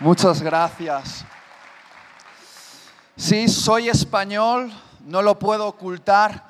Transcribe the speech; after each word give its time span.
Muchas 0.00 0.42
gracias. 0.42 1.24
Sí, 3.16 3.46
soy 3.46 3.88
español, 3.88 4.72
no 5.04 5.22
lo 5.22 5.38
puedo 5.38 5.68
ocultar, 5.68 6.48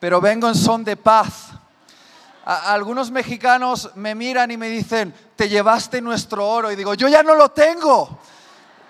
pero 0.00 0.18
vengo 0.18 0.48
en 0.48 0.54
son 0.54 0.82
de 0.82 0.96
paz. 0.96 1.50
algunos 2.46 3.10
mexicanos 3.10 3.90
me 3.96 4.14
miran 4.14 4.50
y 4.50 4.56
me 4.56 4.70
dicen, 4.70 5.14
te 5.36 5.50
llevaste 5.50 6.00
nuestro 6.00 6.48
oro. 6.48 6.72
Y 6.72 6.76
digo, 6.76 6.94
yo 6.94 7.06
ya 7.08 7.22
no 7.22 7.34
lo 7.34 7.50
tengo. 7.50 8.18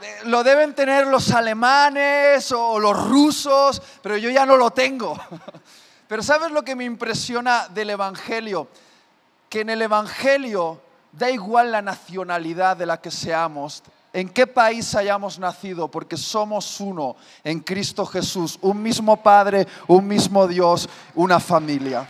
Eh, 0.01 0.21
lo 0.27 0.45
deben 0.45 0.73
tener 0.75 1.09
los 1.09 1.33
alemanes 1.33 2.53
o 2.53 2.79
los 2.79 3.09
rusos, 3.09 3.83
pero 4.03 4.17
yo 4.17 4.31
ya 4.31 4.47
no 4.47 4.57
lo 4.57 4.71
tengo. 4.71 5.19
Pero 6.07 6.23
¿sabes 6.23 6.53
lo 6.53 6.63
que 6.63 6.77
me 6.77 6.85
impresiona 6.85 7.67
del 7.69 7.91
Evangelio? 7.91 8.69
Que 9.49 9.63
en 9.63 9.71
el 9.71 9.81
Evangelio 9.81 10.84
Da 11.17 11.31
igual 11.31 11.71
la 11.71 11.81
nacionalidad 11.81 12.77
de 12.77 12.87
la 12.87 13.01
que 13.01 13.13
seamos, 13.13 13.85
en 14.13 14.29
qué 14.29 14.49
país 14.49 14.97
hayamos 14.97 15.39
nacido, 15.39 15.89
porque 15.89 16.17
somos 16.17 16.81
uno 16.81 17.15
en 17.45 17.61
Cristo 17.61 18.05
Jesús, 18.05 18.59
un 18.61 18.83
mismo 18.83 19.17
Padre, 19.23 19.69
un 19.87 20.09
mismo 20.09 20.49
Dios, 20.49 20.89
una 21.15 21.39
familia. 21.39 22.05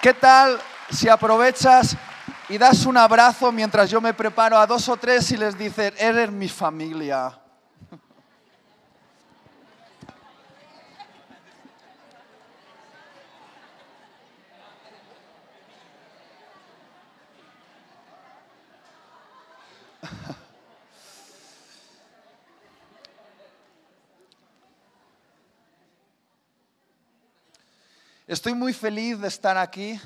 ¿Qué 0.00 0.14
tal 0.14 0.60
si 0.90 1.08
aprovechas 1.08 1.96
y 2.48 2.56
das 2.56 2.86
un 2.86 2.96
abrazo 2.96 3.50
mientras 3.50 3.90
yo 3.90 4.00
me 4.00 4.14
preparo 4.14 4.58
a 4.58 4.66
dos 4.66 4.88
o 4.88 4.96
tres 4.96 5.32
y 5.32 5.36
les 5.36 5.58
dices, 5.58 5.92
eres 5.98 6.30
mi 6.30 6.48
familia? 6.48 7.41
Estoy 28.26 28.54
muy 28.54 28.72
feliz 28.72 29.20
de 29.20 29.28
estar 29.28 29.58
aquí. 29.58 30.00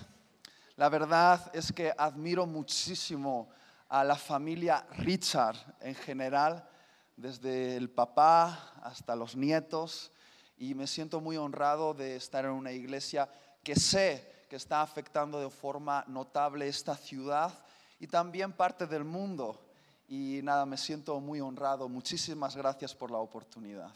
La 0.76 0.88
verdad 0.88 1.48
es 1.54 1.72
que 1.72 1.92
admiro 1.96 2.46
muchísimo 2.46 3.48
a 3.88 4.02
la 4.04 4.16
familia 4.16 4.86
Richard 4.98 5.56
en 5.80 5.94
general, 5.94 6.68
desde 7.16 7.76
el 7.76 7.88
papá 7.88 8.74
hasta 8.82 9.16
los 9.16 9.36
nietos, 9.36 10.12
y 10.58 10.74
me 10.74 10.86
siento 10.86 11.20
muy 11.20 11.36
honrado 11.36 11.94
de 11.94 12.16
estar 12.16 12.44
en 12.44 12.52
una 12.52 12.72
iglesia 12.72 13.28
que 13.62 13.76
sé 13.76 14.44
que 14.48 14.56
está 14.56 14.82
afectando 14.82 15.40
de 15.40 15.50
forma 15.50 16.04
notable 16.06 16.68
esta 16.68 16.96
ciudad 16.96 17.52
y 17.98 18.06
también 18.06 18.52
parte 18.52 18.86
del 18.86 19.04
mundo. 19.04 19.65
Y 20.08 20.40
nada, 20.42 20.64
me 20.66 20.76
siento 20.76 21.18
muy 21.20 21.40
honrado. 21.40 21.88
Muchísimas 21.88 22.54
gracias 22.56 22.94
por 22.94 23.10
la 23.10 23.18
oportunidad. 23.18 23.90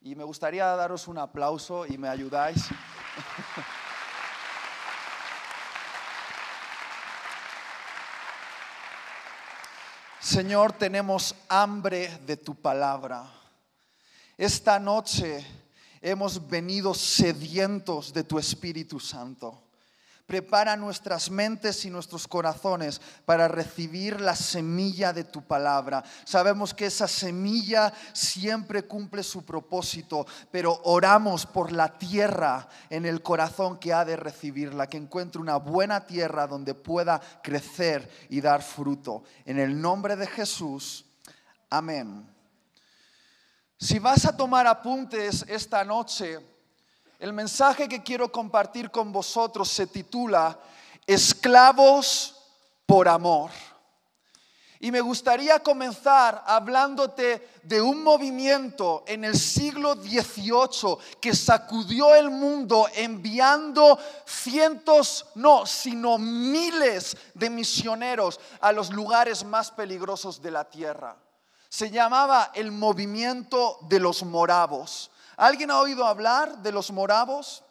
Y 0.00 0.14
me 0.14 0.22
gustaría 0.22 0.64
daros 0.64 1.08
un 1.08 1.18
aplauso 1.18 1.84
y 1.84 1.98
me 1.98 2.08
ayudáis. 2.08 2.64
Señor, 10.20 10.72
tenemos 10.72 11.34
hambre 11.48 12.16
de 12.26 12.36
tu 12.36 12.54
palabra. 12.54 13.24
Esta 14.36 14.78
noche 14.78 15.44
hemos 16.00 16.48
venido 16.48 16.94
sedientos 16.94 18.12
de 18.12 18.22
tu 18.22 18.38
Espíritu 18.38 19.00
Santo. 19.00 19.67
Prepara 20.28 20.76
nuestras 20.76 21.30
mentes 21.30 21.86
y 21.86 21.90
nuestros 21.90 22.28
corazones 22.28 23.00
para 23.24 23.48
recibir 23.48 24.20
la 24.20 24.36
semilla 24.36 25.14
de 25.14 25.24
tu 25.24 25.40
palabra. 25.40 26.04
Sabemos 26.24 26.74
que 26.74 26.84
esa 26.84 27.08
semilla 27.08 27.94
siempre 28.12 28.82
cumple 28.82 29.22
su 29.22 29.46
propósito, 29.46 30.26
pero 30.50 30.82
oramos 30.84 31.46
por 31.46 31.72
la 31.72 31.96
tierra 31.96 32.68
en 32.90 33.06
el 33.06 33.22
corazón 33.22 33.78
que 33.78 33.94
ha 33.94 34.04
de 34.04 34.16
recibirla, 34.16 34.86
que 34.86 34.98
encuentre 34.98 35.40
una 35.40 35.56
buena 35.56 36.04
tierra 36.04 36.46
donde 36.46 36.74
pueda 36.74 37.22
crecer 37.42 38.06
y 38.28 38.42
dar 38.42 38.60
fruto. 38.60 39.22
En 39.46 39.58
el 39.58 39.80
nombre 39.80 40.14
de 40.14 40.26
Jesús, 40.26 41.06
amén. 41.70 42.30
Si 43.78 43.98
vas 43.98 44.26
a 44.26 44.36
tomar 44.36 44.66
apuntes 44.66 45.46
esta 45.48 45.84
noche, 45.84 46.57
el 47.18 47.32
mensaje 47.32 47.88
que 47.88 48.02
quiero 48.02 48.30
compartir 48.30 48.90
con 48.90 49.10
vosotros 49.12 49.68
se 49.68 49.86
titula 49.86 50.58
Esclavos 51.06 52.36
por 52.86 53.08
amor. 53.08 53.50
Y 54.80 54.92
me 54.92 55.00
gustaría 55.00 55.58
comenzar 55.58 56.44
hablándote 56.46 57.48
de 57.64 57.80
un 57.82 58.04
movimiento 58.04 59.02
en 59.08 59.24
el 59.24 59.36
siglo 59.36 59.94
XVIII 59.94 60.98
que 61.20 61.34
sacudió 61.34 62.14
el 62.14 62.30
mundo 62.30 62.86
enviando 62.94 63.98
cientos, 64.24 65.26
no, 65.34 65.66
sino 65.66 66.16
miles 66.18 67.16
de 67.34 67.50
misioneros 67.50 68.38
a 68.60 68.70
los 68.70 68.92
lugares 68.92 69.44
más 69.44 69.72
peligrosos 69.72 70.40
de 70.40 70.52
la 70.52 70.64
tierra. 70.64 71.16
Se 71.68 71.90
llamaba 71.90 72.52
el 72.54 72.70
movimiento 72.70 73.78
de 73.88 73.98
los 73.98 74.22
moravos. 74.22 75.10
¿Alguien 75.38 75.70
ha 75.70 75.78
oído 75.78 76.04
hablar 76.04 76.58
de 76.58 76.72
los 76.72 76.90
moravos? 76.90 77.62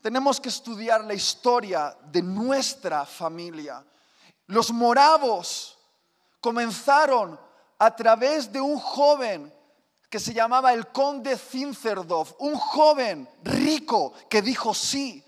Tenemos 0.00 0.40
que 0.40 0.48
estudiar 0.48 1.02
la 1.02 1.14
historia 1.14 1.96
de 2.12 2.22
nuestra 2.22 3.04
familia. 3.04 3.84
Los 4.46 4.70
moravos 4.70 5.76
comenzaron 6.40 7.38
a 7.76 7.96
través 7.96 8.52
de 8.52 8.60
un 8.60 8.78
joven 8.78 9.52
que 10.08 10.20
se 10.20 10.32
llamaba 10.32 10.72
el 10.72 10.86
conde 10.86 11.36
Zinzerdorf, 11.36 12.34
un 12.38 12.54
joven 12.56 13.28
rico 13.42 14.12
que 14.30 14.40
dijo 14.40 14.72
sí 14.72 15.24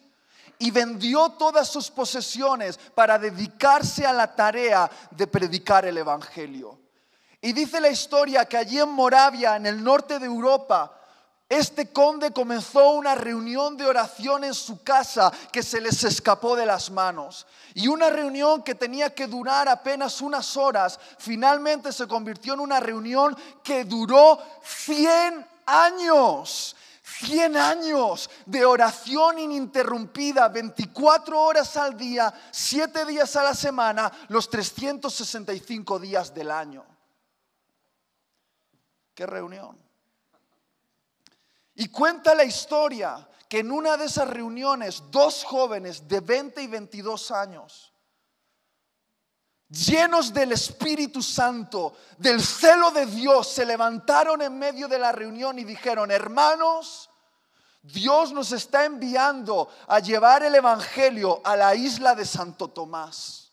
y 0.60 0.70
vendió 0.70 1.30
todas 1.30 1.68
sus 1.68 1.90
posesiones 1.90 2.78
para 2.94 3.18
dedicarse 3.18 4.06
a 4.06 4.12
la 4.12 4.32
tarea 4.32 4.88
de 5.10 5.26
predicar 5.26 5.84
el 5.86 5.98
Evangelio. 5.98 6.78
Y 7.40 7.52
dice 7.52 7.80
la 7.80 7.88
historia 7.88 8.44
que 8.44 8.56
allí 8.56 8.78
en 8.78 8.90
Moravia, 8.90 9.56
en 9.56 9.66
el 9.66 9.82
norte 9.82 10.20
de 10.20 10.26
Europa, 10.26 10.98
este 11.50 11.92
conde 11.92 12.30
comenzó 12.30 12.92
una 12.92 13.16
reunión 13.16 13.76
de 13.76 13.84
oración 13.84 14.44
en 14.44 14.54
su 14.54 14.84
casa 14.84 15.32
que 15.50 15.64
se 15.64 15.80
les 15.80 16.04
escapó 16.04 16.54
de 16.54 16.64
las 16.64 16.92
manos. 16.92 17.44
Y 17.74 17.88
una 17.88 18.08
reunión 18.08 18.62
que 18.62 18.76
tenía 18.76 19.12
que 19.12 19.26
durar 19.26 19.68
apenas 19.68 20.20
unas 20.20 20.56
horas, 20.56 21.00
finalmente 21.18 21.92
se 21.92 22.06
convirtió 22.06 22.54
en 22.54 22.60
una 22.60 22.78
reunión 22.78 23.36
que 23.64 23.84
duró 23.84 24.38
100 24.62 25.44
años. 25.66 26.76
100 27.02 27.56
años 27.56 28.30
de 28.46 28.64
oración 28.64 29.40
ininterrumpida, 29.40 30.46
24 30.48 31.42
horas 31.42 31.76
al 31.76 31.96
día, 31.96 32.32
7 32.52 33.04
días 33.06 33.34
a 33.34 33.42
la 33.42 33.54
semana, 33.54 34.10
los 34.28 34.48
365 34.48 35.98
días 35.98 36.32
del 36.32 36.52
año. 36.52 36.84
¿Qué 39.12 39.26
reunión? 39.26 39.89
Cuenta 41.92 42.34
la 42.34 42.44
historia 42.44 43.28
que 43.48 43.60
en 43.60 43.72
una 43.72 43.96
de 43.96 44.06
esas 44.06 44.28
reuniones 44.28 45.02
dos 45.10 45.44
jóvenes 45.44 46.06
de 46.06 46.20
20 46.20 46.62
y 46.62 46.66
22 46.68 47.30
años, 47.32 47.92
llenos 49.68 50.32
del 50.32 50.52
Espíritu 50.52 51.22
Santo, 51.22 51.94
del 52.18 52.40
celo 52.42 52.90
de 52.90 53.06
Dios, 53.06 53.48
se 53.48 53.66
levantaron 53.66 54.40
en 54.42 54.58
medio 54.58 54.88
de 54.88 54.98
la 54.98 55.12
reunión 55.12 55.58
y 55.58 55.64
dijeron, 55.64 56.10
hermanos, 56.10 57.10
Dios 57.82 58.32
nos 58.32 58.52
está 58.52 58.84
enviando 58.84 59.68
a 59.88 60.00
llevar 60.00 60.42
el 60.42 60.54
Evangelio 60.54 61.40
a 61.44 61.56
la 61.56 61.74
isla 61.74 62.14
de 62.14 62.26
Santo 62.26 62.68
Tomás. 62.68 63.52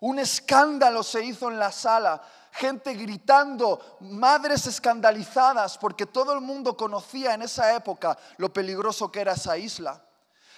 Un 0.00 0.18
escándalo 0.18 1.02
se 1.02 1.24
hizo 1.24 1.50
en 1.50 1.58
la 1.58 1.72
sala 1.72 2.22
gente 2.54 2.94
gritando, 2.94 3.98
madres 4.00 4.66
escandalizadas, 4.68 5.76
porque 5.76 6.06
todo 6.06 6.32
el 6.32 6.40
mundo 6.40 6.76
conocía 6.76 7.34
en 7.34 7.42
esa 7.42 7.74
época 7.74 8.16
lo 8.36 8.52
peligroso 8.52 9.10
que 9.10 9.20
era 9.20 9.32
esa 9.32 9.58
isla. 9.58 10.04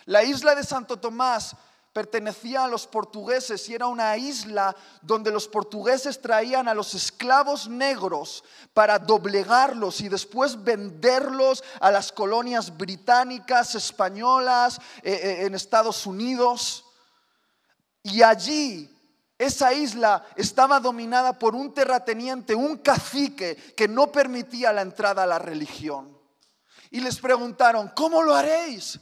La 0.05 0.23
isla 0.23 0.55
de 0.55 0.63
Santo 0.63 0.99
Tomás 0.99 1.57
pertenecía 1.95 2.65
a 2.65 2.69
los 2.69 2.87
portugueses 2.87 3.67
y 3.71 3.75
era 3.75 3.87
una 3.87 4.15
isla 4.19 4.77
donde 5.01 5.33
los 5.33 5.49
portugueses 5.49 6.21
traían 6.21 6.69
a 6.69 6.75
los 6.75 6.93
esclavos 6.93 7.67
negros 7.67 8.45
para 8.75 8.99
doblegarlos 8.99 10.03
y 10.03 10.11
después 10.11 10.63
venderlos 10.63 11.65
a 11.81 11.91
las 11.91 12.13
colonias 12.13 12.77
británicas, 12.77 13.75
españolas, 13.75 14.79
eh, 15.03 15.13
eh, 15.15 15.47
en 15.47 15.55
Estados 15.55 16.05
Unidos. 16.05 16.85
Y 18.03 18.21
allí 18.21 18.96
esa 19.39 19.73
isla 19.73 20.27
estaba 20.35 20.81
dominada 20.81 21.39
por 21.39 21.55
un 21.55 21.75
terrateniente, 21.75 22.55
un 22.55 22.79
cacique 22.79 23.57
que 23.77 23.87
no 23.87 24.11
permitía 24.11 24.73
la 24.73 24.83
entrada 24.83 25.25
a 25.25 25.27
la 25.27 25.39
religión. 25.39 26.17
Y 26.91 27.01
les 27.01 27.19
preguntaron, 27.19 27.93
¿cómo 27.95 28.23
lo 28.23 28.35
haréis? 28.35 28.99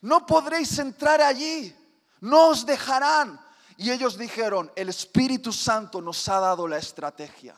No 0.00 0.24
podréis 0.26 0.78
entrar 0.78 1.20
allí, 1.20 1.74
no 2.20 2.48
os 2.48 2.64
dejarán. 2.64 3.40
Y 3.76 3.90
ellos 3.90 4.16
dijeron, 4.16 4.70
el 4.76 4.88
Espíritu 4.88 5.52
Santo 5.52 6.00
nos 6.00 6.28
ha 6.28 6.38
dado 6.38 6.68
la 6.68 6.78
estrategia. 6.78 7.56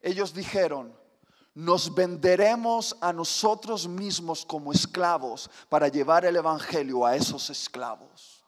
Ellos 0.00 0.34
dijeron, 0.34 0.98
nos 1.54 1.94
venderemos 1.94 2.96
a 3.00 3.12
nosotros 3.12 3.86
mismos 3.86 4.44
como 4.44 4.72
esclavos 4.72 5.50
para 5.68 5.88
llevar 5.88 6.24
el 6.24 6.36
Evangelio 6.36 7.04
a 7.04 7.14
esos 7.14 7.50
esclavos. 7.50 8.39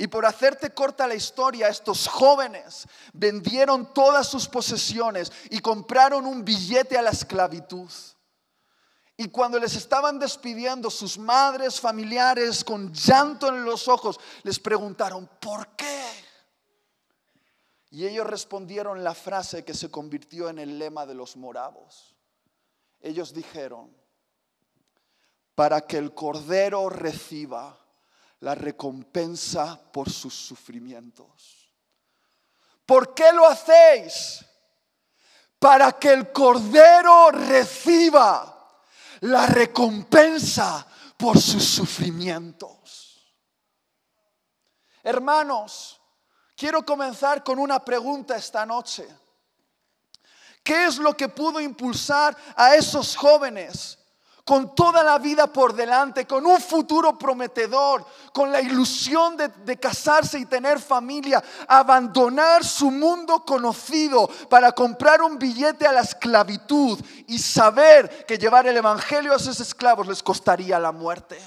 Y 0.00 0.06
por 0.06 0.24
hacerte 0.24 0.72
corta 0.72 1.08
la 1.08 1.16
historia, 1.16 1.68
estos 1.68 2.06
jóvenes 2.06 2.86
vendieron 3.12 3.92
todas 3.92 4.28
sus 4.28 4.46
posesiones 4.46 5.32
y 5.50 5.58
compraron 5.58 6.24
un 6.24 6.44
billete 6.44 6.96
a 6.96 7.02
la 7.02 7.10
esclavitud. 7.10 7.90
Y 9.16 9.28
cuando 9.28 9.58
les 9.58 9.74
estaban 9.74 10.20
despidiendo, 10.20 10.88
sus 10.88 11.18
madres, 11.18 11.80
familiares, 11.80 12.62
con 12.62 12.92
llanto 12.92 13.48
en 13.48 13.64
los 13.64 13.88
ojos, 13.88 14.20
les 14.44 14.60
preguntaron, 14.60 15.28
¿por 15.40 15.74
qué? 15.74 16.04
Y 17.90 18.06
ellos 18.06 18.28
respondieron 18.28 19.02
la 19.02 19.14
frase 19.14 19.64
que 19.64 19.74
se 19.74 19.90
convirtió 19.90 20.48
en 20.48 20.60
el 20.60 20.78
lema 20.78 21.06
de 21.06 21.14
los 21.14 21.36
moravos. 21.36 22.14
Ellos 23.00 23.34
dijeron, 23.34 23.92
para 25.56 25.80
que 25.80 25.96
el 25.98 26.14
Cordero 26.14 26.88
reciba 26.88 27.76
la 28.40 28.54
recompensa 28.54 29.80
por 29.92 30.10
sus 30.10 30.34
sufrimientos. 30.34 31.72
¿Por 32.86 33.14
qué 33.14 33.32
lo 33.32 33.46
hacéis? 33.46 34.44
Para 35.58 35.92
que 35.92 36.12
el 36.12 36.32
Cordero 36.32 37.30
reciba 37.32 38.80
la 39.20 39.46
recompensa 39.46 40.86
por 41.16 41.38
sus 41.38 41.64
sufrimientos. 41.64 43.34
Hermanos, 45.02 46.00
quiero 46.56 46.84
comenzar 46.84 47.42
con 47.42 47.58
una 47.58 47.84
pregunta 47.84 48.36
esta 48.36 48.64
noche. 48.64 49.08
¿Qué 50.62 50.86
es 50.86 50.98
lo 50.98 51.16
que 51.16 51.28
pudo 51.28 51.60
impulsar 51.60 52.36
a 52.54 52.74
esos 52.74 53.16
jóvenes 53.16 53.97
con 54.48 54.74
toda 54.74 55.04
la 55.04 55.18
vida 55.18 55.46
por 55.46 55.74
delante, 55.74 56.26
con 56.26 56.46
un 56.46 56.58
futuro 56.58 57.18
prometedor, 57.18 58.02
con 58.32 58.50
la 58.50 58.62
ilusión 58.62 59.36
de, 59.36 59.78
casarse 59.78 60.38
y 60.38 60.46
tener 60.46 60.80
familia, 60.80 61.44
abandonar 61.68 62.64
su 62.64 62.90
mundo 62.90 63.44
conocido 63.44 64.26
para 64.48 64.72
comprar 64.72 65.20
un 65.20 65.38
billete 65.38 65.86
a 65.86 65.92
la 65.92 66.00
esclavitud 66.00 66.98
y 67.26 67.38
saber 67.38 68.24
que 68.24 68.38
llevar 68.38 68.66
el 68.66 68.78
Evangelio 68.78 69.34
a 69.34 69.36
esos 69.36 69.60
esclavos 69.60 70.06
les 70.08 70.22
costaría 70.22 70.78
la 70.78 70.92
muerte. 70.92 71.38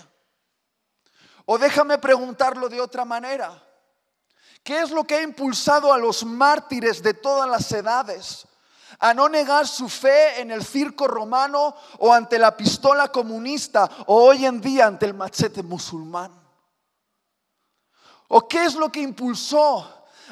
O 1.47 1.57
déjame 1.57 1.97
preguntarlo 1.97 2.69
de 2.69 2.81
otra 2.81 3.03
manera. 3.03 3.67
¿Qué 4.63 4.79
es 4.79 4.91
lo 4.91 5.05
que 5.05 5.15
ha 5.15 5.23
impulsado 5.23 5.91
a 5.91 5.97
los 5.97 6.23
mártires 6.23 7.01
de 7.01 7.15
todas 7.15 7.49
las 7.49 7.71
edades? 7.71 8.45
A 8.99 9.13
no 9.13 9.29
negar 9.29 9.67
su 9.67 9.89
fe 9.89 10.41
en 10.41 10.51
el 10.51 10.63
circo 10.63 11.07
romano 11.07 11.75
o 11.99 12.13
ante 12.13 12.37
la 12.37 12.55
pistola 12.55 13.09
comunista 13.09 13.89
o 14.07 14.23
hoy 14.25 14.45
en 14.45 14.61
día 14.61 14.87
ante 14.87 15.05
el 15.05 15.13
machete 15.13 15.63
musulmán? 15.63 16.31
¿O 18.27 18.47
qué 18.47 18.65
es 18.65 18.75
lo 18.75 18.91
que 18.91 19.01
impulsó 19.01 19.79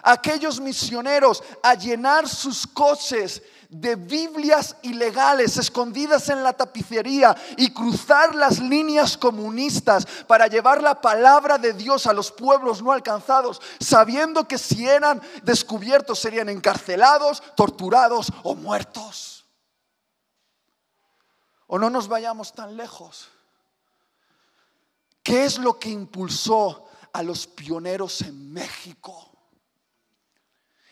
a 0.01 0.11
aquellos 0.11 0.59
misioneros 0.59 1.44
a 1.61 1.73
llenar 1.73 2.27
sus 2.27 2.65
coches 2.65 3.41
de 3.69 3.95
Biblias 3.95 4.75
ilegales 4.81 5.56
escondidas 5.57 6.27
en 6.30 6.42
la 6.42 6.54
tapicería 6.54 7.38
y 7.56 7.71
cruzar 7.71 8.33
las 8.33 8.60
líneas 8.60 9.16
comunistas 9.16 10.07
para 10.27 10.48
llevar 10.48 10.81
la 10.81 11.00
palabra 11.00 11.60
de 11.60 11.74
Dios 11.74 12.07
a 12.07 12.13
los 12.13 12.31
pueblos 12.31 12.81
no 12.81 12.92
alcanzados, 12.92 13.62
sabiendo 13.80 14.48
que 14.48 14.57
si 14.57 14.88
eran 14.88 15.21
descubiertos 15.44 16.18
serían 16.18 16.50
encarcelados, 16.50 17.44
torturados 17.56 18.33
o 18.42 18.56
muertos. 18.56 19.45
O 21.68 21.77
no 21.77 21.92
nos 21.92 22.07
vayamos 22.07 22.51
tan 22.54 22.75
lejos. 22.75 23.30
¿Qué 25.21 25.45
es 25.45 25.60
lo 25.60 25.77
que 25.77 25.89
impulsó 25.89 26.88
a 27.13 27.21
los 27.21 27.45
pioneros 27.45 28.21
en 28.21 28.51
México? 28.51 29.29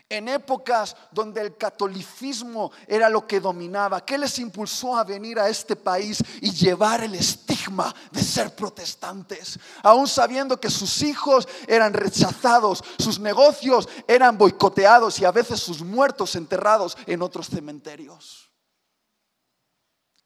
En 0.09 0.29
épocas 0.29 0.95
donde 1.11 1.41
el 1.41 1.57
catolicismo 1.57 2.71
era 2.87 3.09
lo 3.09 3.27
que 3.27 3.39
dominaba, 3.39 4.05
¿qué 4.05 4.17
les 4.17 4.39
impulsó 4.39 4.95
a 4.95 5.03
venir 5.03 5.37
a 5.37 5.49
este 5.49 5.75
país 5.75 6.23
y 6.41 6.51
llevar 6.51 7.03
el 7.03 7.15
estigma 7.15 7.93
de 8.11 8.23
ser 8.23 8.55
protestantes? 8.55 9.59
Aún 9.83 10.07
sabiendo 10.07 10.59
que 10.59 10.69
sus 10.69 11.01
hijos 11.01 11.47
eran 11.67 11.93
rechazados, 11.93 12.83
sus 12.97 13.19
negocios 13.19 13.89
eran 14.07 14.37
boicoteados 14.37 15.19
y 15.19 15.25
a 15.25 15.31
veces 15.31 15.59
sus 15.59 15.81
muertos 15.81 16.35
enterrados 16.35 16.97
en 17.05 17.21
otros 17.21 17.47
cementerios. 17.47 18.49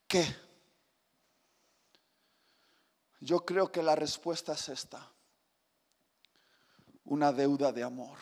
¿Qué? 0.06 0.36
Yo 3.18 3.44
creo 3.44 3.70
que 3.72 3.82
la 3.82 3.96
respuesta 3.96 4.52
es 4.52 4.68
esta. 4.68 5.10
Una 7.04 7.32
deuda 7.32 7.72
de 7.72 7.82
amor. 7.82 8.18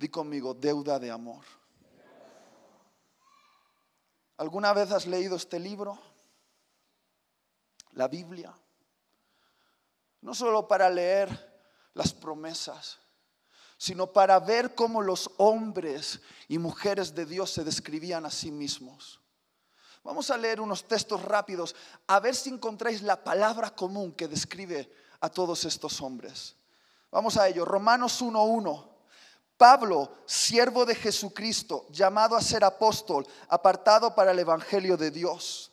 Di 0.00 0.08
conmigo, 0.08 0.54
deuda 0.54 0.98
de 0.98 1.10
amor. 1.10 1.44
¿Alguna 4.38 4.72
vez 4.72 4.90
has 4.92 5.06
leído 5.06 5.36
este 5.36 5.58
libro? 5.58 5.98
La 7.92 8.08
Biblia. 8.08 8.50
No 10.22 10.34
solo 10.34 10.66
para 10.66 10.88
leer 10.88 11.28
las 11.92 12.14
promesas, 12.14 12.96
sino 13.76 14.10
para 14.10 14.40
ver 14.40 14.74
cómo 14.74 15.02
los 15.02 15.30
hombres 15.36 16.22
y 16.48 16.56
mujeres 16.56 17.14
de 17.14 17.26
Dios 17.26 17.50
se 17.50 17.62
describían 17.62 18.24
a 18.24 18.30
sí 18.30 18.50
mismos. 18.50 19.20
Vamos 20.02 20.30
a 20.30 20.38
leer 20.38 20.62
unos 20.62 20.88
textos 20.88 21.22
rápidos 21.22 21.76
a 22.06 22.20
ver 22.20 22.34
si 22.34 22.48
encontráis 22.48 23.02
la 23.02 23.22
palabra 23.22 23.68
común 23.76 24.12
que 24.12 24.28
describe 24.28 24.90
a 25.20 25.28
todos 25.28 25.66
estos 25.66 26.00
hombres. 26.00 26.56
Vamos 27.10 27.36
a 27.36 27.46
ello. 27.48 27.66
Romanos 27.66 28.22
1.1. 28.22 28.89
Pablo, 29.60 30.10
siervo 30.24 30.86
de 30.86 30.94
Jesucristo, 30.94 31.84
llamado 31.90 32.34
a 32.34 32.40
ser 32.40 32.64
apóstol, 32.64 33.26
apartado 33.46 34.14
para 34.14 34.30
el 34.30 34.38
Evangelio 34.38 34.96
de 34.96 35.10
Dios. 35.10 35.70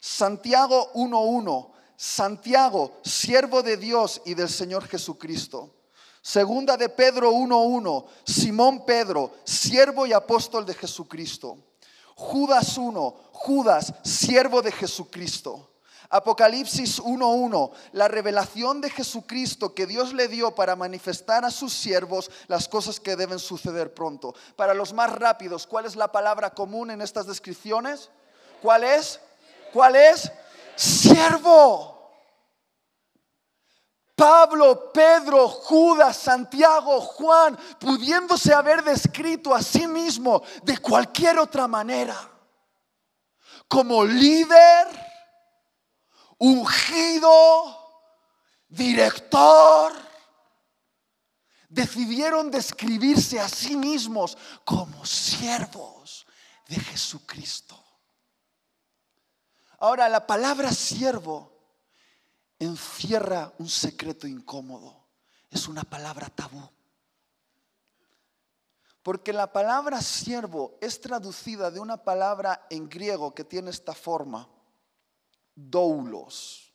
Santiago 0.00 0.90
1.1, 0.94 1.70
Santiago, 1.94 3.00
siervo 3.04 3.62
de 3.62 3.76
Dios 3.76 4.22
y 4.24 4.32
del 4.32 4.48
Señor 4.48 4.88
Jesucristo. 4.88 5.74
Segunda 6.22 6.78
de 6.78 6.88
Pedro 6.88 7.30
1.1, 7.32 8.06
Simón 8.24 8.86
Pedro, 8.86 9.32
siervo 9.44 10.06
y 10.06 10.14
apóstol 10.14 10.64
de 10.64 10.72
Jesucristo. 10.72 11.58
Judas 12.14 12.78
1, 12.78 13.14
Judas, 13.32 13.92
siervo 14.04 14.62
de 14.62 14.72
Jesucristo. 14.72 15.68
Apocalipsis 16.10 17.02
1.1, 17.02 17.70
la 17.92 18.08
revelación 18.08 18.80
de 18.80 18.88
Jesucristo 18.88 19.74
que 19.74 19.86
Dios 19.86 20.14
le 20.14 20.28
dio 20.28 20.54
para 20.54 20.74
manifestar 20.74 21.44
a 21.44 21.50
sus 21.50 21.74
siervos 21.74 22.30
las 22.46 22.66
cosas 22.66 22.98
que 22.98 23.14
deben 23.14 23.38
suceder 23.38 23.92
pronto. 23.92 24.34
Para 24.56 24.72
los 24.72 24.94
más 24.94 25.12
rápidos, 25.12 25.66
¿cuál 25.66 25.84
es 25.84 25.96
la 25.96 26.10
palabra 26.10 26.50
común 26.50 26.90
en 26.90 27.02
estas 27.02 27.26
descripciones? 27.26 28.08
¿Cuál 28.62 28.84
es? 28.84 29.20
¿Cuál 29.72 29.96
es? 29.96 30.32
Siervo. 30.76 31.98
Pablo, 34.16 34.90
Pedro, 34.92 35.46
Judas, 35.46 36.16
Santiago, 36.16 37.00
Juan, 37.02 37.56
pudiéndose 37.78 38.52
haber 38.52 38.82
descrito 38.82 39.54
a 39.54 39.62
sí 39.62 39.86
mismo 39.86 40.42
de 40.62 40.78
cualquier 40.78 41.38
otra 41.38 41.68
manera, 41.68 42.16
como 43.68 44.04
líder, 44.04 45.07
ungido, 46.38 47.76
director, 48.68 49.92
decidieron 51.68 52.50
describirse 52.50 53.38
a 53.38 53.48
sí 53.48 53.76
mismos 53.76 54.38
como 54.64 55.04
siervos 55.04 56.26
de 56.68 56.76
Jesucristo. 56.76 57.82
Ahora, 59.80 60.08
la 60.08 60.26
palabra 60.26 60.72
siervo 60.72 61.52
encierra 62.58 63.52
un 63.58 63.68
secreto 63.68 64.26
incómodo. 64.26 65.06
Es 65.50 65.68
una 65.68 65.84
palabra 65.84 66.28
tabú. 66.28 66.68
Porque 69.02 69.32
la 69.32 69.52
palabra 69.52 70.02
siervo 70.02 70.76
es 70.80 71.00
traducida 71.00 71.70
de 71.70 71.80
una 71.80 72.02
palabra 72.02 72.66
en 72.68 72.88
griego 72.88 73.34
que 73.34 73.44
tiene 73.44 73.70
esta 73.70 73.94
forma 73.94 74.48
doulos. 75.58 76.72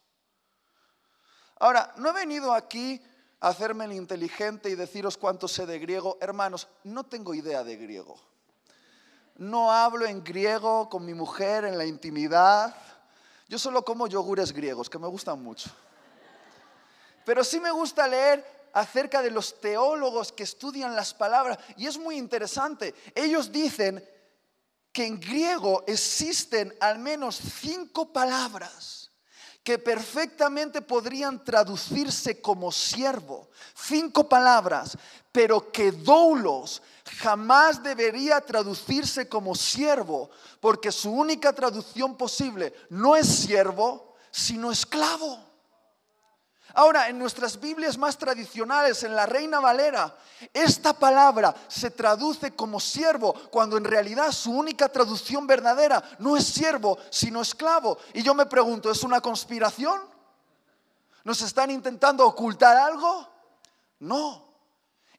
Ahora, 1.59 1.93
no 1.97 2.09
he 2.09 2.13
venido 2.13 2.53
aquí 2.53 3.01
a 3.39 3.47
hacerme 3.49 3.85
el 3.85 3.93
inteligente 3.93 4.69
y 4.69 4.75
deciros 4.75 5.17
cuánto 5.17 5.47
sé 5.47 5.65
de 5.65 5.79
griego. 5.79 6.17
Hermanos, 6.19 6.67
no 6.83 7.05
tengo 7.05 7.33
idea 7.33 7.63
de 7.63 7.77
griego. 7.77 8.19
No 9.37 9.71
hablo 9.71 10.05
en 10.05 10.23
griego 10.23 10.89
con 10.89 11.05
mi 11.05 11.13
mujer 11.13 11.65
en 11.65 11.77
la 11.77 11.85
intimidad. 11.85 12.75
Yo 13.47 13.57
solo 13.57 13.85
como 13.85 14.07
yogures 14.07 14.51
griegos, 14.51 14.89
que 14.89 14.99
me 14.99 15.07
gustan 15.07 15.41
mucho. 15.41 15.69
Pero 17.25 17.43
sí 17.43 17.59
me 17.59 17.71
gusta 17.71 18.07
leer 18.07 18.45
acerca 18.73 19.21
de 19.21 19.31
los 19.31 19.61
teólogos 19.61 20.31
que 20.31 20.43
estudian 20.43 20.95
las 20.95 21.13
palabras 21.13 21.57
y 21.77 21.87
es 21.87 21.97
muy 21.97 22.17
interesante. 22.17 22.93
Ellos 23.15 23.51
dicen 23.51 24.03
que 24.93 25.05
en 25.05 25.19
griego 25.19 25.83
existen 25.87 26.73
al 26.79 26.99
menos 26.99 27.41
cinco 27.59 28.13
palabras 28.13 29.11
que 29.63 29.79
perfectamente 29.79 30.81
podrían 30.81 31.43
traducirse 31.43 32.41
como 32.41 32.71
siervo. 32.71 33.49
Cinco 33.73 34.27
palabras, 34.27 34.97
pero 35.31 35.71
que 35.71 35.91
doulos 35.91 36.81
jamás 37.21 37.81
debería 37.81 38.41
traducirse 38.41 39.27
como 39.27 39.55
siervo, 39.55 40.29
porque 40.59 40.91
su 40.91 41.11
única 41.11 41.53
traducción 41.53 42.15
posible 42.17 42.73
no 42.89 43.15
es 43.15 43.27
siervo, 43.27 44.15
sino 44.31 44.71
esclavo. 44.71 45.52
Ahora, 46.75 47.07
en 47.07 47.19
nuestras 47.19 47.59
Biblias 47.59 47.99
más 47.99 48.17
tradicionales, 48.17 49.03
en 49.03 49.15
la 49.15 49.27
Reina 49.27 49.59
Valera, 49.59 50.15
esta 50.51 50.93
palabra 50.93 51.53
se 51.67 51.91
traduce 51.91 52.55
como 52.55 52.79
siervo, 52.79 53.33
cuando 53.51 53.77
en 53.77 53.83
realidad 53.83 54.31
su 54.31 54.51
única 54.51 54.89
traducción 54.89 55.45
verdadera 55.45 56.03
no 56.17 56.35
es 56.35 56.45
siervo, 56.45 56.97
sino 57.11 57.41
esclavo. 57.41 57.99
Y 58.13 58.23
yo 58.23 58.33
me 58.33 58.47
pregunto, 58.47 58.89
¿es 58.89 59.03
una 59.03 59.21
conspiración? 59.21 60.01
¿Nos 61.23 61.41
están 61.43 61.69
intentando 61.69 62.25
ocultar 62.25 62.75
algo? 62.75 63.29
No. 63.99 64.43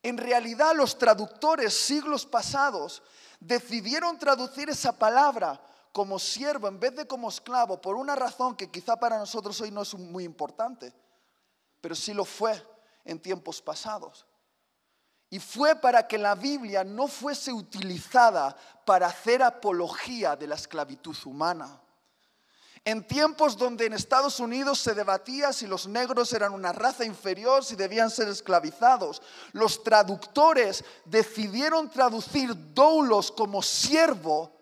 En 0.03 0.19
realidad 0.19 0.75
los 0.75 0.99
traductores 0.99 1.73
siglos 1.73 2.27
pasados 2.27 3.01
decidieron 3.39 4.19
traducir 4.19 4.69
esa 4.71 4.93
palabra 4.93 5.61
como 5.93 6.19
siervo 6.19 6.67
en 6.67 6.81
vez 6.81 6.97
de 6.97 7.07
como 7.07 7.29
esclavo 7.29 7.81
por 7.81 7.95
una 7.95 8.17
razón 8.17 8.57
que 8.57 8.71
quizá 8.71 8.97
para 8.97 9.19
nosotros 9.19 9.61
hoy 9.61 9.71
no 9.71 9.83
es 9.83 9.95
muy 9.95 10.25
importante 10.25 10.93
pero 11.85 11.95
sí 11.95 12.15
lo 12.15 12.25
fue 12.25 12.59
en 13.05 13.21
tiempos 13.21 13.61
pasados. 13.61 14.25
Y 15.29 15.39
fue 15.39 15.77
para 15.77 16.09
que 16.09 16.17
la 16.17 16.35
Biblia 16.35 16.83
no 16.83 17.09
fuese 17.09 17.53
utilizada 17.53 18.57
para 18.87 19.09
hacer 19.09 19.43
apología 19.43 20.35
de 20.35 20.47
la 20.47 20.55
esclavitud 20.55 21.15
humana. 21.27 21.79
En 22.87 23.07
tiempos 23.07 23.59
donde 23.59 23.85
en 23.85 23.93
Estados 23.93 24.41
Unidos 24.41 24.79
se 24.79 24.95
debatía 24.95 25.53
si 25.53 25.67
los 25.67 25.87
negros 25.87 26.33
eran 26.33 26.55
una 26.55 26.73
raza 26.73 27.05
inferior, 27.05 27.63
si 27.63 27.77
debían 27.77 28.11
ser 28.11 28.29
esclavizados, 28.29 29.21
los 29.53 29.85
traductores 29.85 30.83
decidieron 31.05 31.91
traducir 31.91 32.55
doulos 32.73 33.31
como 33.31 33.61
siervo 33.63 34.54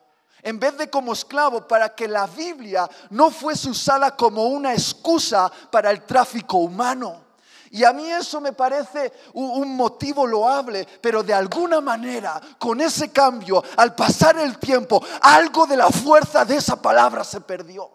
en 0.43 0.59
vez 0.59 0.77
de 0.77 0.91
como 0.91 1.13
esclavo, 1.13 1.67
para 1.69 1.95
que 1.95 2.09
la 2.09 2.27
Biblia 2.27 2.91
no 3.11 3.31
fuese 3.31 3.71
usada 3.71 4.17
como 4.17 4.47
una 4.47 4.73
excusa 4.73 5.51
para 5.71 5.91
el 5.91 6.03
tráfico 6.03 6.59
humano. 6.59 7.23
Y 7.71 7.85
a 7.85 7.93
mí 7.93 8.11
eso 8.11 8.41
me 8.41 8.53
parece 8.53 9.13
un, 9.33 9.75
motivo 9.77 10.27
loable, 10.27 10.87
pero 11.01 11.23
de 11.23 11.33
alguna 11.33 11.81
manera, 11.81 12.39
con 12.59 12.81
ese 12.81 13.11
cambio, 13.11 13.63
al 13.77 13.95
pasar 13.95 14.39
el 14.39 14.59
tiempo, 14.59 15.03
algo 15.23 15.65
de 15.65 15.77
la 15.77 15.89
fuerza 15.89 16.45
de 16.45 16.57
esa 16.57 16.83
palabra 16.83 17.25
se 17.25 17.41
perdió. 17.41 17.91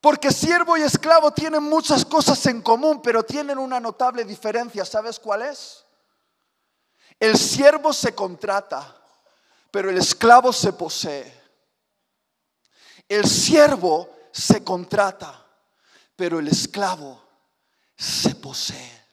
Porque 0.00 0.30
siervo 0.30 0.76
y 0.76 0.82
esclavo 0.82 1.30
tienen 1.30 1.62
muchas 1.62 2.04
cosas 2.04 2.44
en 2.46 2.60
común, 2.60 3.00
pero 3.02 3.22
tienen 3.22 3.56
una 3.56 3.80
notable 3.80 4.24
diferencia. 4.24 4.84
¿Sabes 4.84 5.18
cuál 5.18 5.42
es? 5.42 5.86
El 7.18 7.38
siervo 7.38 7.92
se 7.92 8.14
contrata 8.14 8.97
pero 9.78 9.90
el 9.90 9.98
esclavo 9.98 10.52
se 10.52 10.72
posee. 10.72 11.32
El 13.08 13.24
siervo 13.28 14.10
se 14.32 14.64
contrata, 14.64 15.46
pero 16.16 16.40
el 16.40 16.48
esclavo 16.48 17.22
se 17.96 18.34
posee. 18.34 19.06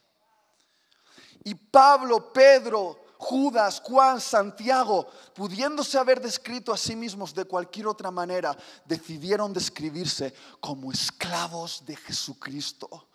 Y 1.44 1.54
Pablo, 1.54 2.34
Pedro, 2.34 3.00
Judas, 3.20 3.80
Juan, 3.80 4.20
Santiago, 4.20 5.08
pudiéndose 5.36 6.00
haber 6.00 6.20
descrito 6.20 6.74
a 6.74 6.78
sí 6.78 6.96
mismos 6.96 7.36
de 7.36 7.46
cualquier 7.46 7.86
otra 7.86 8.10
manera, 8.10 8.58
decidieron 8.86 9.54
describirse 9.54 10.34
como 10.60 10.92
esclavos 10.92 11.86
de 11.86 11.96
Jesucristo, 11.96 13.10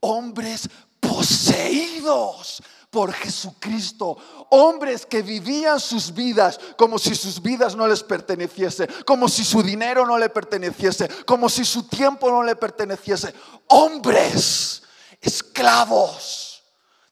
hombres 0.00 0.68
poseídos 1.10 2.62
por 2.88 3.12
Jesucristo. 3.12 4.16
Hombres 4.50 5.04
que 5.06 5.22
vivían 5.22 5.80
sus 5.80 6.14
vidas 6.14 6.58
como 6.76 6.98
si 6.98 7.14
sus 7.14 7.42
vidas 7.42 7.74
no 7.74 7.86
les 7.86 8.02
perteneciese, 8.02 8.86
como 9.04 9.28
si 9.28 9.44
su 9.44 9.62
dinero 9.62 10.06
no 10.06 10.16
le 10.18 10.28
perteneciese, 10.28 11.08
como 11.24 11.48
si 11.48 11.64
su 11.64 11.88
tiempo 11.88 12.30
no 12.30 12.42
le 12.42 12.54
perteneciese. 12.54 13.34
Hombres 13.68 14.82
esclavos 15.20 16.62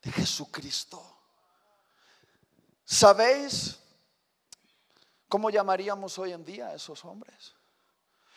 de 0.02 0.12
Jesucristo. 0.12 1.02
¿Sabéis 2.84 3.78
cómo 5.28 5.50
llamaríamos 5.50 6.18
hoy 6.18 6.32
en 6.32 6.44
día 6.44 6.68
a 6.68 6.74
esos 6.74 7.04
hombres? 7.04 7.54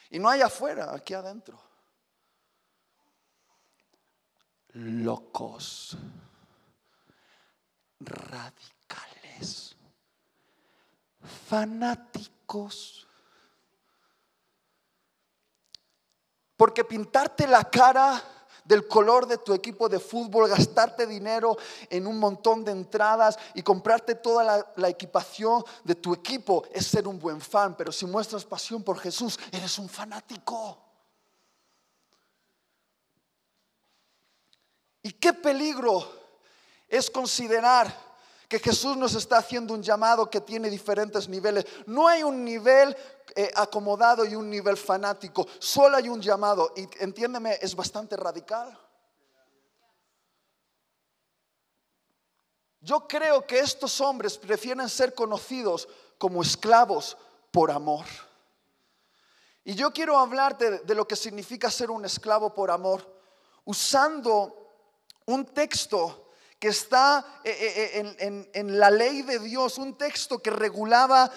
Y 0.10 0.20
no 0.20 0.28
hay 0.28 0.42
afuera, 0.42 0.94
aquí 0.94 1.14
adentro. 1.14 1.71
Locos 4.74 5.98
radicales, 8.02 9.76
fanáticos. 11.48 13.08
Porque 16.56 16.84
pintarte 16.84 17.48
la 17.48 17.64
cara 17.64 18.22
del 18.64 18.88
color 18.88 19.28
de 19.28 19.40
tu 19.40 19.54
equipo 19.54 19.90
de 19.90 20.00
fútbol, 20.00 20.48
gastarte 20.48 21.08
dinero 21.08 21.58
en 21.90 22.06
un 22.06 22.20
montón 22.20 22.64
de 22.64 22.72
entradas 22.72 23.38
y 23.56 23.64
comprarte 23.64 24.16
toda 24.16 24.72
la, 24.76 24.90
equipación 24.90 25.64
de 25.84 25.96
tu 25.96 26.14
equipo 26.14 26.64
es 26.72 26.86
ser 26.86 27.08
un 27.08 27.18
buen 27.20 27.42
fan. 27.42 27.76
Pero 27.76 27.92
si 27.92 28.06
muestras 28.06 28.46
pasión 28.46 28.84
por 28.84 29.00
Jesús, 29.00 29.40
eres 29.52 29.80
un 29.80 29.90
fanático. 29.90 30.91
¿Y 35.12 35.14
qué 35.16 35.34
peligro 35.34 36.10
es 36.88 37.12
considerar 37.12 37.94
que 38.48 38.60
Jesús 38.60 38.96
nos 38.96 39.14
está 39.14 39.40
haciendo 39.40 39.74
un 39.74 39.84
llamado 39.84 40.30
que 40.30 40.40
tiene 40.40 40.70
diferentes 40.70 41.28
niveles. 41.28 41.66
No 41.86 42.08
hay 42.08 42.24
un 42.24 42.46
nivel 42.46 42.96
eh, 43.36 43.52
acomodado 43.54 44.24
y 44.24 44.36
un 44.36 44.50
nivel 44.50 44.78
fanático, 44.78 45.46
solo 45.60 45.98
hay 45.98 46.08
un 46.08 46.22
llamado 46.22 46.72
y 46.78 46.88
entiéndeme, 47.04 47.60
es 47.62 47.76
bastante 47.76 48.16
radical. 48.16 48.80
Yo 52.80 53.06
creo 53.06 53.46
que 53.46 53.60
estos 53.60 54.00
hombres 54.00 54.38
prefieren 54.38 54.88
ser 54.88 55.14
conocidos 55.14 55.90
como 56.18 56.42
esclavos 56.42 57.18
por 57.52 57.70
amor. 57.70 58.06
Y 59.66 59.76
yo 59.76 59.92
quiero 59.92 60.18
hablarte 60.18 60.80
de 60.80 60.96
lo 60.96 61.06
que 61.06 61.18
significa 61.18 61.70
ser 61.70 61.92
un 61.92 62.06
esclavo 62.06 62.54
por 62.54 62.72
amor 62.72 63.20
usando 63.66 64.61
un 65.26 65.46
texto 65.46 66.22
que 66.62 66.68
está 66.68 67.26
eh, 67.44 67.50
eh, 67.60 68.16
eh, 68.20 68.50
en, 68.54 68.80
la 68.80 68.92
ley 68.92 69.24
de 69.24 69.40
Dios, 69.40 69.80
un 69.80 69.96
texto 69.96 70.38
que 70.38 70.52
regulaba 70.52 71.32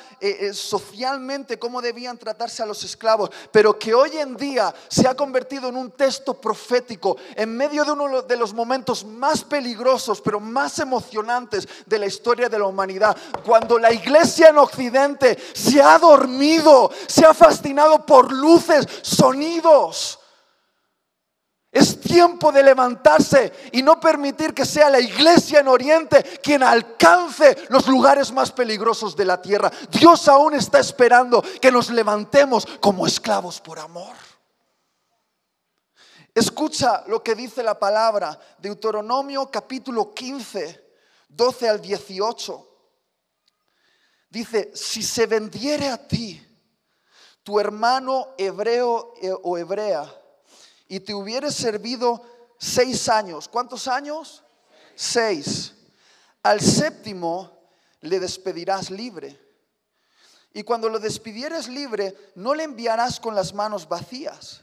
socialmente 0.52 1.58
cómo 1.58 1.80
debían 1.80 2.18
tratarse 2.18 2.62
a 2.62 2.66
los 2.66 2.84
esclavos, 2.84 3.30
pero 3.50 3.78
que 3.78 3.94
hoy 3.94 4.18
en 4.18 4.36
día 4.36 4.74
se 4.86 5.08
ha 5.08 5.14
convertido 5.14 5.70
en 5.70 5.76
un 5.76 5.92
texto 5.92 6.38
profético 6.38 7.16
en 7.36 7.56
medio 7.56 7.86
de 7.86 7.92
uno 7.92 8.20
de 8.20 8.36
los 8.36 8.52
momentos 8.52 9.02
más 9.06 9.42
peligrosos, 9.44 10.20
pero 10.20 10.40
más 10.40 10.78
emocionantes 10.78 11.66
de 11.86 11.98
la 11.98 12.04
historia 12.04 12.50
de 12.50 12.58
la 12.58 12.66
humanidad, 12.66 13.16
cuando 13.46 13.78
la 13.78 13.94
iglesia 13.94 14.50
en 14.50 14.58
Occidente 14.58 15.38
se 15.54 15.80
ha 15.80 15.98
dormido, 15.98 16.90
se 17.08 17.24
ha 17.24 17.32
fascinado 17.32 18.04
por 18.04 18.30
luces, 18.30 18.86
sonidos 19.00 20.18
es 21.74 22.00
tiempo 22.00 22.52
de 22.52 22.62
levantarse 22.62 23.52
y 23.72 23.82
no 23.82 23.98
permitir 23.98 24.54
que 24.54 24.64
sea 24.64 24.88
la 24.88 25.00
iglesia 25.00 25.58
en 25.58 25.66
Oriente 25.66 26.22
quien 26.40 26.62
alcance 26.62 27.66
los 27.68 27.88
lugares 27.88 28.30
más 28.30 28.52
peligrosos 28.52 29.16
de 29.16 29.24
la 29.24 29.42
tierra. 29.42 29.72
Dios 29.90 30.28
aún 30.28 30.54
está 30.54 30.78
esperando 30.78 31.42
que 31.60 31.72
nos 31.72 31.90
levantemos 31.90 32.64
como 32.80 33.08
esclavos 33.08 33.60
por 33.60 33.80
amor. 33.80 34.14
Escucha 36.32 37.02
lo 37.08 37.24
que 37.24 37.34
dice 37.34 37.60
la 37.64 37.76
palabra, 37.76 38.38
Deuteronomio 38.58 39.50
capítulo 39.50 40.14
15, 40.14 40.92
12 41.28 41.68
al 41.68 41.80
18. 41.80 42.68
Dice, 44.30 44.70
si 44.76 45.02
se 45.02 45.26
vendiere 45.26 45.88
a 45.88 46.06
ti 46.06 46.40
tu 47.42 47.58
hermano 47.58 48.28
hebreo 48.38 49.14
o 49.42 49.58
hebrea, 49.58 50.23
y 50.88 51.00
te 51.00 51.14
hubieres 51.14 51.54
servido 51.54 52.22
seis 52.58 53.08
años. 53.08 53.48
¿Cuántos 53.48 53.88
años? 53.88 54.42
Seis. 54.94 55.74
Al 56.42 56.60
séptimo 56.60 57.58
le 58.00 58.20
despedirás 58.20 58.90
libre. 58.90 59.40
Y 60.52 60.62
cuando 60.62 60.88
lo 60.88 61.00
despidieres 61.00 61.68
libre, 61.68 62.16
no 62.36 62.54
le 62.54 62.64
enviarás 62.64 63.18
con 63.18 63.34
las 63.34 63.52
manos 63.54 63.88
vacías. 63.88 64.62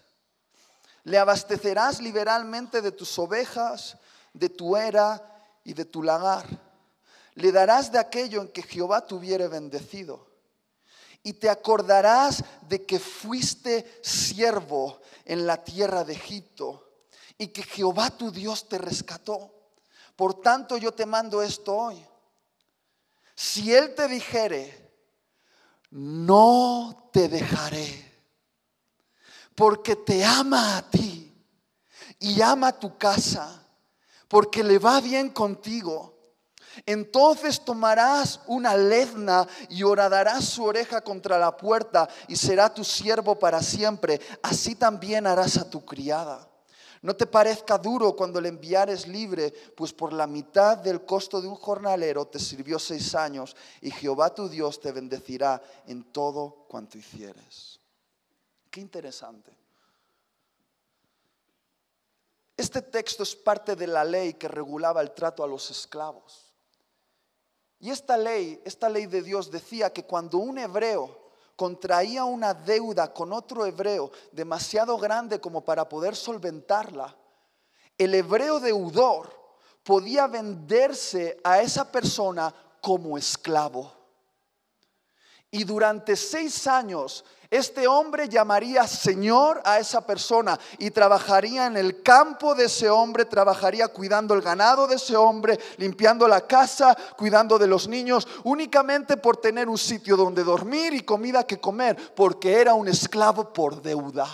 Le 1.04 1.18
abastecerás 1.18 2.00
liberalmente 2.00 2.82
de 2.82 2.92
tus 2.92 3.18
ovejas, 3.20 3.98
de 4.34 4.50
tu 4.50 4.78
era 4.78 5.22
y 5.64 5.74
de 5.74 5.84
tu 5.84 6.02
lagar. 6.02 6.46
Le 7.36 7.52
darás 7.52 7.92
de 7.92 8.00
aquello 8.00 8.42
en 8.42 8.48
que 8.48 8.64
Jehová 8.64 9.06
te 9.06 9.16
hubiere 9.16 9.48
bendecido. 9.48 10.30
Y 11.24 11.34
te 11.34 11.50
acordarás 11.50 12.44
de 12.68 12.86
que 12.86 13.00
fuiste 13.00 14.00
siervo 14.02 15.02
en 15.32 15.48
la 15.48 15.64
tierra 15.64 16.04
de 16.04 16.12
Egipto 16.12 17.06
y 17.38 17.48
que 17.48 17.64
Jehová 17.64 18.10
tu 18.10 18.32
Dios 18.32 18.68
te 18.68 18.78
rescató. 18.78 19.50
Por 20.18 20.42
tanto 20.42 20.76
yo 20.76 20.92
te 20.92 21.06
mando 21.06 21.42
esto 21.42 21.74
hoy. 21.74 22.06
Si 23.34 23.74
Él 23.74 23.96
te 23.96 24.10
dijere, 24.10 24.94
no 25.92 27.10
te 27.14 27.30
dejaré, 27.30 28.12
porque 29.56 29.96
te 29.96 30.26
ama 30.26 30.76
a 30.76 30.90
ti 30.90 31.34
y 32.20 32.42
ama 32.42 32.78
tu 32.78 32.98
casa, 32.98 33.66
porque 34.28 34.66
le 34.66 34.80
va 34.80 35.00
bien 35.00 35.30
contigo. 35.30 36.11
Entonces 36.86 37.64
tomarás 37.64 38.40
una 38.48 38.76
lezna 38.76 39.48
y 39.70 39.84
horadarás 39.84 40.46
su 40.46 40.64
oreja 40.64 41.02
contra 41.02 41.38
la 41.38 41.56
puerta 41.56 42.08
y 42.28 42.36
será 42.36 42.74
tu 42.74 42.84
siervo 42.84 43.38
para 43.38 43.62
siempre. 43.62 44.20
Así 44.42 44.76
también 44.76 45.28
harás 45.28 45.58
a 45.58 45.70
tu 45.70 45.84
criada. 45.86 46.48
No 47.02 47.16
te 47.16 47.26
parezca 47.26 47.80
duro 47.80 48.16
cuando 48.16 48.40
le 48.40 48.50
enviares 48.50 49.08
libre, 49.08 49.52
pues 49.76 49.92
por 49.92 50.14
la 50.14 50.28
mitad 50.28 50.78
del 50.78 51.04
costo 51.04 51.42
de 51.42 51.48
un 51.48 51.56
jornalero 51.56 52.28
te 52.28 52.38
sirvió 52.38 52.78
seis 52.78 53.16
años 53.16 53.56
y 53.82 53.90
Jehová 53.90 54.34
tu 54.36 54.48
Dios 54.48 54.80
te 54.80 54.92
bendecirá 54.92 55.62
en 55.88 56.04
todo 56.12 56.66
cuanto 56.68 57.00
hicieres. 57.00 57.80
Qué 58.70 58.82
interesante. 58.82 59.52
Este 62.56 62.84
texto 62.84 63.24
es 63.24 63.36
parte 63.36 63.76
de 63.76 63.88
la 63.88 64.04
ley 64.04 64.36
que 64.36 64.48
regulaba 64.48 65.02
el 65.02 65.12
trato 65.12 65.44
a 65.44 65.48
los 65.48 65.72
esclavos. 65.72 66.51
Y 67.82 67.90
esta 67.90 68.16
ley, 68.16 68.62
esta 68.64 68.88
ley 68.88 69.08
de 69.08 69.24
Dios 69.24 69.50
decía 69.50 69.92
que 69.92 70.06
cuando 70.06 70.38
un 70.38 70.60
hebreo 70.60 71.18
contraía 71.56 72.24
una 72.26 72.54
deuda 72.54 73.12
con 73.12 73.34
otro 73.34 73.66
hebreo 73.66 74.12
demasiado 74.32 74.98
grande 75.00 75.42
como 75.42 75.66
para 75.66 75.90
poder 75.90 76.16
solventarla, 76.16 77.16
el 77.98 78.14
hebreo 78.14 78.60
deudor 78.60 79.32
podía 79.84 80.28
venderse 80.28 81.40
a 81.44 81.60
esa 81.60 81.92
persona 81.92 82.54
como 82.82 83.18
esclavo. 83.18 83.92
Y 85.50 85.64
durante 85.64 86.16
seis 86.16 86.68
años 86.68 87.26
este 87.52 87.86
hombre 87.86 88.30
llamaría 88.30 88.88
Señor 88.88 89.62
a 89.66 89.78
esa 89.78 90.08
persona 90.08 90.58
y 90.78 90.90
trabajaría 90.90 91.66
en 91.66 91.76
el 91.76 92.02
campo 92.02 92.56
de 92.56 92.66
ese 92.66 92.90
hombre, 92.90 93.26
trabajaría 93.26 93.90
cuidando 93.90 94.34
el 94.34 94.42
ganado 94.42 94.88
de 94.88 94.96
ese 94.96 95.18
hombre, 95.18 95.60
limpiando 95.76 96.30
la 96.30 96.48
casa, 96.48 96.98
cuidando 97.18 97.60
de 97.60 97.68
los 97.68 97.90
niños, 97.90 98.26
únicamente 98.46 99.18
por 99.18 99.36
tener 99.36 99.68
un 99.68 99.78
sitio 99.78 100.16
donde 100.16 100.46
dormir 100.46 100.94
y 100.94 101.02
comida 101.02 101.46
que 101.46 101.60
comer, 101.60 102.16
porque 102.16 102.54
era 102.62 102.74
un 102.74 102.88
esclavo 102.88 103.52
por 103.52 103.82
deuda. 103.82 104.30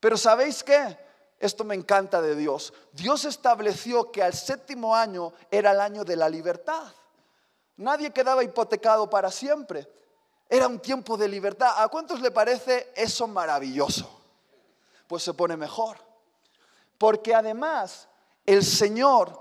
Pero 0.00 0.16
¿sabéis 0.16 0.64
qué? 0.64 0.98
Esto 1.38 1.64
me 1.64 1.74
encanta 1.74 2.22
de 2.22 2.34
Dios. 2.34 2.72
Dios 2.92 3.26
estableció 3.26 4.10
que 4.10 4.22
al 4.22 4.32
séptimo 4.32 4.96
año 4.96 5.34
era 5.50 5.72
el 5.72 5.80
año 5.80 6.02
de 6.02 6.16
la 6.16 6.30
libertad. 6.30 6.84
Nadie 7.76 8.10
quedaba 8.10 8.42
hipotecado 8.42 9.10
para 9.10 9.30
siempre. 9.30 9.86
Era 10.54 10.68
un 10.68 10.78
tiempo 10.78 11.16
de 11.16 11.26
libertad. 11.26 11.82
¿A 11.82 11.88
cuántos 11.88 12.20
le 12.20 12.30
parece 12.30 12.92
eso 12.94 13.26
maravilloso? 13.26 14.08
Pues 15.08 15.24
se 15.24 15.34
pone 15.34 15.56
mejor. 15.56 15.98
Porque 16.96 17.34
además 17.34 18.06
el 18.46 18.62
Señor 18.62 19.36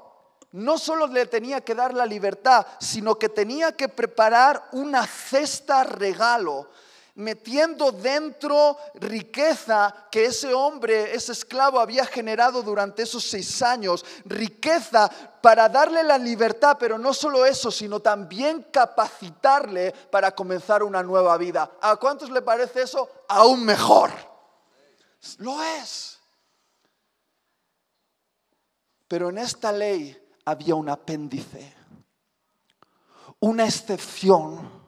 no 0.53 0.79
solo 0.79 1.05
le 1.05 1.27
tenía 1.27 1.62
que 1.62 1.75
dar 1.75 1.93
la 1.93 2.08
libertad, 2.08 2.65
sino 2.79 3.20
que 3.20 3.29
tenía 3.29 3.74
que 3.74 3.89
preparar 3.89 4.70
una 4.72 5.05
cesta 5.05 5.84
regalo 5.84 6.71
metiendo 7.15 7.91
dentro 7.91 8.78
riqueza 8.95 10.08
que 10.12 10.26
ese 10.26 10.54
hombre, 10.54 11.13
ese 11.15 11.32
esclavo 11.32 11.80
había 11.80 12.06
generado 12.06 12.63
durante 12.63 13.04
esos 13.04 13.23
seis 13.23 13.62
años, 13.62 14.04
riqueza 14.26 15.10
para 15.41 15.69
darle 15.69 16.04
la 16.04 16.17
libertad, 16.17 16.78
pero 16.80 16.97
no 16.97 17.13
solo 17.13 17.45
eso, 17.45 17.69
sino 17.69 17.99
también 17.99 18.63
capacitarle 18.71 19.91
para 20.12 20.32
comenzar 20.32 20.82
una 20.82 21.04
nueva 21.04 21.38
vida. 21.38 21.78
¿A 21.82 21.95
cuántos 21.97 22.30
le 22.30 22.41
parece 22.41 22.82
eso? 22.82 23.10
Aún 23.28 23.63
mejor. 23.63 24.12
Lo 25.38 25.62
es. 25.62 26.19
Pero 29.08 29.30
en 29.30 29.38
esta 29.38 29.71
ley 29.71 30.17
había 30.45 30.73
un 30.76 30.89
apéndice, 30.89 31.73
una 33.39 33.65
excepción 33.65 34.83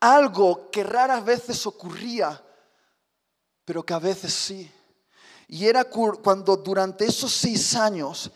algo 0.00 0.70
que 0.70 0.84
raras 0.84 1.24
veces 1.24 1.66
ocurría, 1.66 2.42
pero 3.64 3.84
que 3.84 3.94
a 3.94 3.98
veces 3.98 4.32
sí. 4.32 4.70
Y 5.48 5.66
era 5.66 5.84
cuando 5.84 6.56
durante 6.56 7.06
esos 7.06 7.32
seis 7.32 7.74
años 7.74 8.30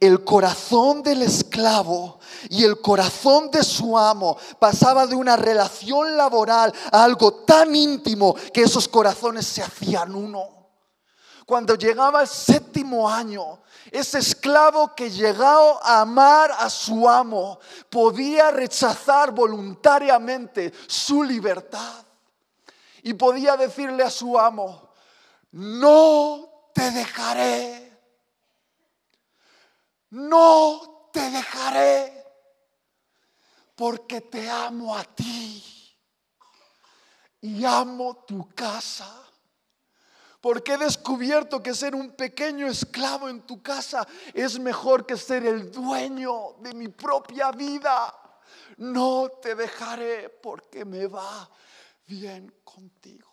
el 0.00 0.22
corazón 0.22 1.02
del 1.02 1.22
esclavo 1.22 2.20
y 2.50 2.62
el 2.64 2.80
corazón 2.80 3.50
de 3.50 3.64
su 3.64 3.96
amo 3.96 4.36
pasaba 4.58 5.06
de 5.06 5.14
una 5.14 5.36
relación 5.36 6.16
laboral 6.16 6.72
a 6.92 7.04
algo 7.04 7.32
tan 7.44 7.74
íntimo 7.74 8.34
que 8.52 8.62
esos 8.62 8.86
corazones 8.86 9.46
se 9.46 9.62
hacían 9.62 10.14
uno. 10.14 10.57
Cuando 11.48 11.76
llegaba 11.76 12.20
el 12.20 12.28
séptimo 12.28 13.08
año, 13.08 13.62
ese 13.90 14.18
esclavo 14.18 14.94
que 14.94 15.10
llegó 15.10 15.82
a 15.82 16.02
amar 16.02 16.52
a 16.52 16.68
su 16.68 17.08
amo 17.08 17.58
podía 17.88 18.50
rechazar 18.50 19.30
voluntariamente 19.30 20.74
su 20.86 21.22
libertad. 21.22 22.04
Y 23.02 23.14
podía 23.14 23.56
decirle 23.56 24.02
a 24.02 24.10
su 24.10 24.38
amo, 24.38 24.90
no 25.52 26.70
te 26.74 26.90
dejaré, 26.90 27.98
no 30.10 31.08
te 31.10 31.30
dejaré, 31.30 32.26
porque 33.74 34.20
te 34.20 34.50
amo 34.50 34.94
a 34.94 35.02
ti 35.02 35.96
y 37.40 37.64
amo 37.64 38.22
tu 38.26 38.50
casa 38.54 39.27
porque 40.40 40.74
he 40.74 40.78
descubierto 40.78 41.62
que 41.62 41.74
ser 41.74 41.94
un 41.94 42.12
pequeño 42.12 42.68
esclavo 42.68 43.28
en 43.28 43.42
tu 43.42 43.60
casa 43.60 44.06
es 44.32 44.58
mejor 44.58 45.04
que 45.04 45.16
ser 45.16 45.44
el 45.44 45.70
dueño 45.72 46.54
de 46.60 46.74
mi 46.74 46.88
propia 46.88 47.50
vida. 47.50 48.14
No 48.76 49.28
te 49.42 49.54
dejaré 49.54 50.28
porque 50.28 50.84
me 50.84 51.06
va 51.06 51.50
bien 52.06 52.54
contigo. 52.62 53.28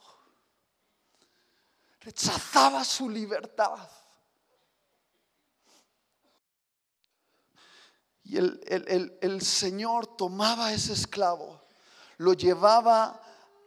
Rechazaba 2.02 2.84
su 2.84 3.10
libertad. 3.10 3.88
Y 8.24 8.38
el, 8.38 9.18
el 9.22 9.42
Señor 9.44 10.18
tomaba 10.18 10.68
a 10.68 10.74
ese 10.74 10.94
esclavo, 10.94 11.62
lo 12.18 12.34
llevaba 12.34 13.22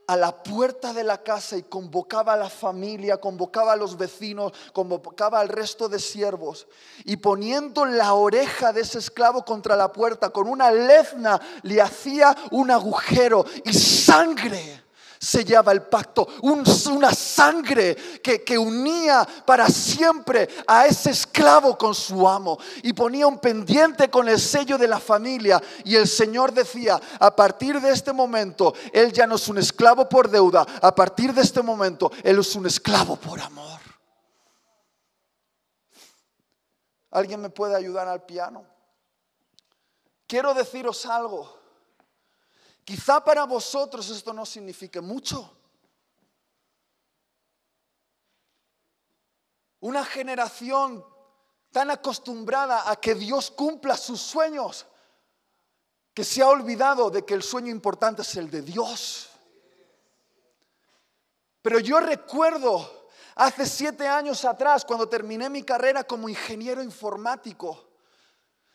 a 0.09 0.17
la 0.17 0.43
puerta 0.43 0.95
de 0.95 1.05
la 1.05 1.23
casa 1.23 1.57
y 1.59 1.63
convocaba 1.65 2.33
a 2.33 2.37
la 2.37 2.49
familia, 2.49 3.19
convocaba 3.19 3.75
a 3.75 3.77
los 3.77 3.97
vecinos, 3.99 4.53
convocaba 4.73 5.39
al 5.39 5.49
resto 5.49 5.87
de 5.87 5.99
siervos. 5.99 6.67
Y 7.05 7.19
poniendo 7.19 7.85
la 7.85 8.15
oreja 8.15 8.73
de 8.73 8.81
ese 8.81 8.99
esclavo 8.99 9.45
contra 9.45 9.77
la 9.77 9.93
puerta 9.93 10.31
con 10.31 10.49
una 10.49 10.71
lezna 10.71 11.39
le 11.63 11.83
hacía 11.83 12.35
un 12.51 12.71
agujero 12.71 13.45
y 13.67 13.73
sangre 13.75 14.88
sellaba 15.19 15.73
el 15.73 15.83
pacto, 15.83 16.29
una 16.43 17.13
sangre 17.13 17.97
que, 18.23 18.43
que 18.43 18.59
unía 18.59 19.27
para 19.45 19.69
siempre 19.69 20.49
a 20.67 20.87
ese 20.87 21.11
esclavo 21.11 21.77
con 21.77 21.95
su 21.95 22.29
amo 22.29 22.59
y 22.83 22.93
ponía 22.93 23.27
un 23.27 23.39
pendiente 23.39 24.11
con 24.11 24.29
el 24.29 24.39
sello 24.39 24.79
de 24.79 24.89
la 24.89 24.99
familia. 24.99 25.63
Y 25.85 25.97
el 25.97 26.07
Señor 26.07 26.53
decía, 26.53 27.01
a 27.19 27.35
partir 27.35 27.81
de 27.81 27.91
este 27.91 28.13
momento, 28.13 28.75
Él 28.93 29.13
ya 29.13 29.27
no 29.27 29.37
es 29.37 29.49
un 29.49 29.59
esclavo 29.59 30.09
por 30.09 30.29
deuda, 30.29 30.67
a 30.81 30.95
partir 30.95 31.33
de 31.33 31.43
este 31.43 31.63
momento, 31.63 32.11
Él 32.23 32.39
es 32.39 32.55
un 32.55 32.67
esclavo 32.67 33.17
por 33.17 33.41
amor. 33.41 33.79
¿Alguien 37.11 37.41
me 37.41 37.51
puede 37.51 37.75
ayudar 37.75 38.07
al 38.07 38.25
piano? 38.25 38.67
Quiero 40.27 40.53
deciros 40.53 41.07
algo. 41.07 41.59
Quizá 42.89 43.23
para 43.23 43.45
vosotros 43.45 44.09
esto 44.09 44.33
no 44.33 44.47
signifique 44.47 44.99
mucho. 45.03 45.55
Una 49.81 50.03
generación 50.07 51.05
tan 51.71 51.91
acostumbrada 51.91 52.91
a 52.91 52.97
que 52.97 53.15
Dios 53.15 53.51
cumpla 53.51 53.95
sus 53.95 54.23
sueños, 54.23 54.87
que 56.15 56.25
se 56.25 56.41
ha 56.41 56.49
olvidado 56.49 57.11
de 57.11 57.27
que 57.27 57.35
el 57.35 57.43
sueño 57.43 57.71
importante 57.71 58.23
es 58.23 58.35
el 58.37 58.51
de 58.51 58.63
Dios. 58.63 59.29
Pero 61.61 61.81
yo 61.81 62.01
recuerdo 62.01 62.99
Hace 63.41 63.67
siete 63.67 64.09
años 64.09 64.45
atrás, 64.45 64.85
cuando 64.85 65.09
terminé 65.09 65.49
mi 65.49 65.63
carrera 65.63 66.03
como 66.03 66.29
ingeniero 66.29 66.83
informático, 66.83 67.88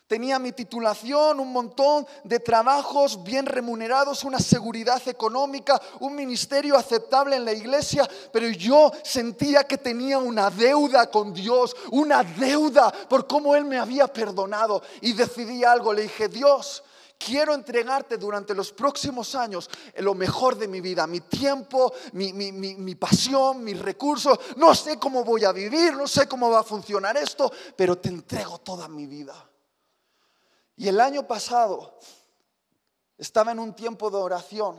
tenía 0.06 0.38
mi 0.38 0.52
titulación, 0.52 1.40
un 1.40 1.52
montón 1.52 2.06
de 2.24 2.40
trabajos 2.40 3.22
bien 3.22 3.46
remunerados, 3.46 4.24
una 4.24 4.38
seguridad 4.38 5.00
económica, 5.08 5.80
un 6.00 6.14
ministerio 6.14 6.76
aceptable 6.76 7.36
en 7.36 7.44
la 7.44 7.52
iglesia, 7.52 8.08
pero 8.32 8.48
yo 8.48 8.92
sentía 9.02 9.64
que 9.64 9.78
tenía 9.78 10.18
una 10.18 10.50
deuda 10.50 11.10
con 11.10 11.32
Dios, 11.32 11.74
una 11.90 12.22
deuda 12.22 12.92
por 13.08 13.26
cómo 13.26 13.54
Él 13.56 13.64
me 13.64 13.78
había 13.78 14.06
perdonado. 14.06 14.82
Y 15.00 15.12
decidí 15.14 15.64
algo, 15.64 15.92
le 15.92 16.02
dije, 16.02 16.28
Dios, 16.28 16.82
quiero 17.18 17.54
entregarte 17.54 18.18
durante 18.18 18.54
los 18.54 18.72
próximos 18.72 19.34
años 19.34 19.70
lo 19.98 20.14
mejor 20.14 20.56
de 20.56 20.68
mi 20.68 20.80
vida, 20.80 21.06
mi 21.06 21.20
tiempo, 21.20 21.92
mi, 22.12 22.94
pasión, 22.96 23.64
mis 23.64 23.78
recursos. 23.78 24.38
No 24.56 24.74
sé 24.74 24.98
cómo 24.98 25.24
voy 25.24 25.44
a 25.44 25.52
vivir, 25.52 25.94
no 25.94 26.06
sé 26.06 26.28
cómo 26.28 26.50
va 26.50 26.60
a 26.60 26.64
funcionar 26.64 27.16
esto, 27.16 27.50
pero 27.74 27.96
te 27.96 28.10
entrego 28.10 28.58
toda 28.58 28.88
mi 28.88 29.06
vida. 29.06 29.34
Y 30.76 30.88
el 30.88 31.00
año 31.00 31.26
pasado 31.26 31.98
estaba 33.16 33.52
en 33.52 33.58
un 33.58 33.74
tiempo 33.74 34.10
de 34.10 34.16
oración 34.16 34.76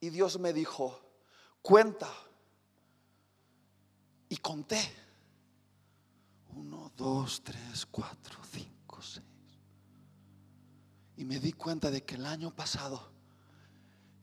y 0.00 0.10
Dios 0.10 0.38
me 0.38 0.52
dijo, 0.52 1.00
cuenta. 1.62 2.08
Y 4.28 4.36
conté. 4.38 4.80
Uno, 6.56 6.92
dos, 6.96 7.42
tres, 7.42 7.86
cuatro, 7.86 8.38
cinco, 8.50 9.02
seis. 9.02 9.24
Y 11.16 11.24
me 11.24 11.38
di 11.38 11.52
cuenta 11.52 11.90
de 11.90 12.04
que 12.04 12.14
el 12.14 12.26
año 12.26 12.54
pasado 12.54 13.10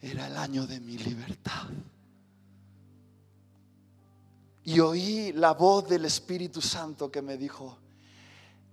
era 0.01 0.27
el 0.27 0.37
año 0.37 0.65
de 0.65 0.79
mi 0.79 0.97
libertad. 0.97 1.67
Y 4.63 4.79
oí 4.79 5.31
la 5.33 5.53
voz 5.53 5.87
del 5.87 6.05
Espíritu 6.05 6.61
Santo 6.61 7.11
que 7.11 7.21
me 7.21 7.37
dijo, 7.37 7.77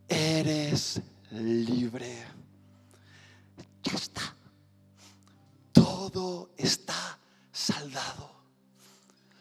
eres 0.07 1.01
libre. 1.31 2.25
Ya 3.83 3.95
está. 3.95 4.35
Todo 5.73 6.51
está 6.57 7.19
saldado. 7.53 8.31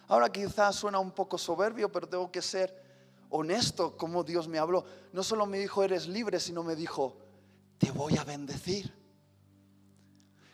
Ahora 0.07 0.31
quizás 0.31 0.75
suena 0.75 0.99
un 0.99 1.11
poco 1.11 1.37
soberbio, 1.37 1.91
pero 1.91 2.07
tengo 2.07 2.31
que 2.31 2.41
ser 2.41 2.85
honesto 3.29 3.97
como 3.97 4.23
Dios 4.23 4.47
me 4.47 4.57
habló. 4.57 4.85
No 5.11 5.23
solo 5.23 5.45
me 5.45 5.59
dijo, 5.59 5.83
eres 5.83 6.07
libre, 6.07 6.39
sino 6.39 6.63
me 6.63 6.75
dijo, 6.75 7.17
te 7.77 7.91
voy 7.91 8.17
a 8.17 8.23
bendecir. 8.23 8.93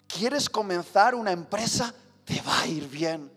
¿Quieres 0.08 0.50
comenzar 0.50 1.16
una 1.16 1.32
empresa? 1.32 1.94
Te 2.26 2.42
va 2.42 2.62
a 2.62 2.68
ir 2.68 2.88
bien. 2.88 3.32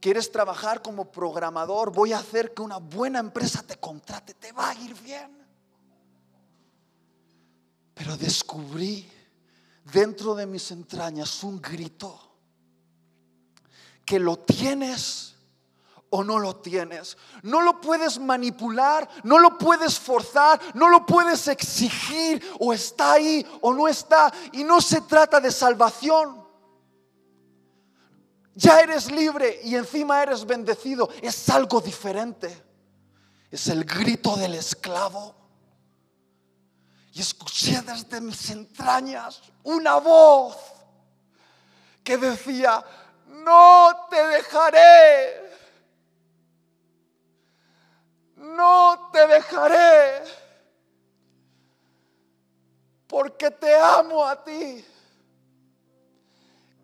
¿Quieres 0.00 0.30
trabajar 0.30 0.82
como 0.82 1.10
programador? 1.10 1.92
Voy 1.92 2.12
a 2.12 2.18
hacer 2.18 2.52
que 2.52 2.62
una 2.62 2.76
buena 2.76 3.18
empresa 3.18 3.62
te 3.62 3.76
contrate. 3.76 4.34
Te 4.34 4.52
va 4.52 4.70
a 4.70 4.74
ir 4.74 4.94
bien. 5.02 5.43
Pero 7.94 8.16
descubrí 8.16 9.10
dentro 9.92 10.34
de 10.34 10.46
mis 10.46 10.70
entrañas 10.70 11.42
un 11.44 11.60
grito 11.62 12.20
que 14.04 14.18
lo 14.18 14.38
tienes 14.38 15.34
o 16.10 16.22
no 16.22 16.38
lo 16.38 16.56
tienes. 16.56 17.16
No 17.42 17.60
lo 17.60 17.80
puedes 17.80 18.20
manipular, 18.20 19.08
no 19.24 19.38
lo 19.38 19.58
puedes 19.58 19.98
forzar, 19.98 20.60
no 20.74 20.88
lo 20.88 21.04
puedes 21.04 21.48
exigir, 21.48 22.40
o 22.60 22.72
está 22.72 23.14
ahí 23.14 23.44
o 23.62 23.74
no 23.74 23.88
está. 23.88 24.32
Y 24.52 24.62
no 24.62 24.80
se 24.80 25.00
trata 25.00 25.40
de 25.40 25.50
salvación. 25.50 26.44
Ya 28.54 28.80
eres 28.80 29.10
libre 29.10 29.60
y 29.64 29.74
encima 29.74 30.22
eres 30.22 30.46
bendecido. 30.46 31.08
Es 31.20 31.48
algo 31.48 31.80
diferente. 31.80 32.62
Es 33.50 33.66
el 33.66 33.84
grito 33.84 34.36
del 34.36 34.54
esclavo. 34.54 35.43
Y 37.14 37.20
escuché 37.20 37.80
desde 37.80 38.20
mis 38.20 38.50
entrañas 38.50 39.40
una 39.62 39.96
voz 39.96 40.56
que 42.02 42.18
decía, 42.18 42.84
no 43.26 44.06
te 44.10 44.26
dejaré 44.26 45.44
no 48.44 49.10
te 49.12 49.26
dejaré, 49.26 50.22
porque 53.06 53.50
te 53.50 53.74
amo 53.74 54.24
a 54.24 54.42
ti 54.42 54.84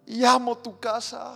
y 0.06 0.24
amo 0.24 0.56
tu 0.58 0.78
casa. 0.78 1.34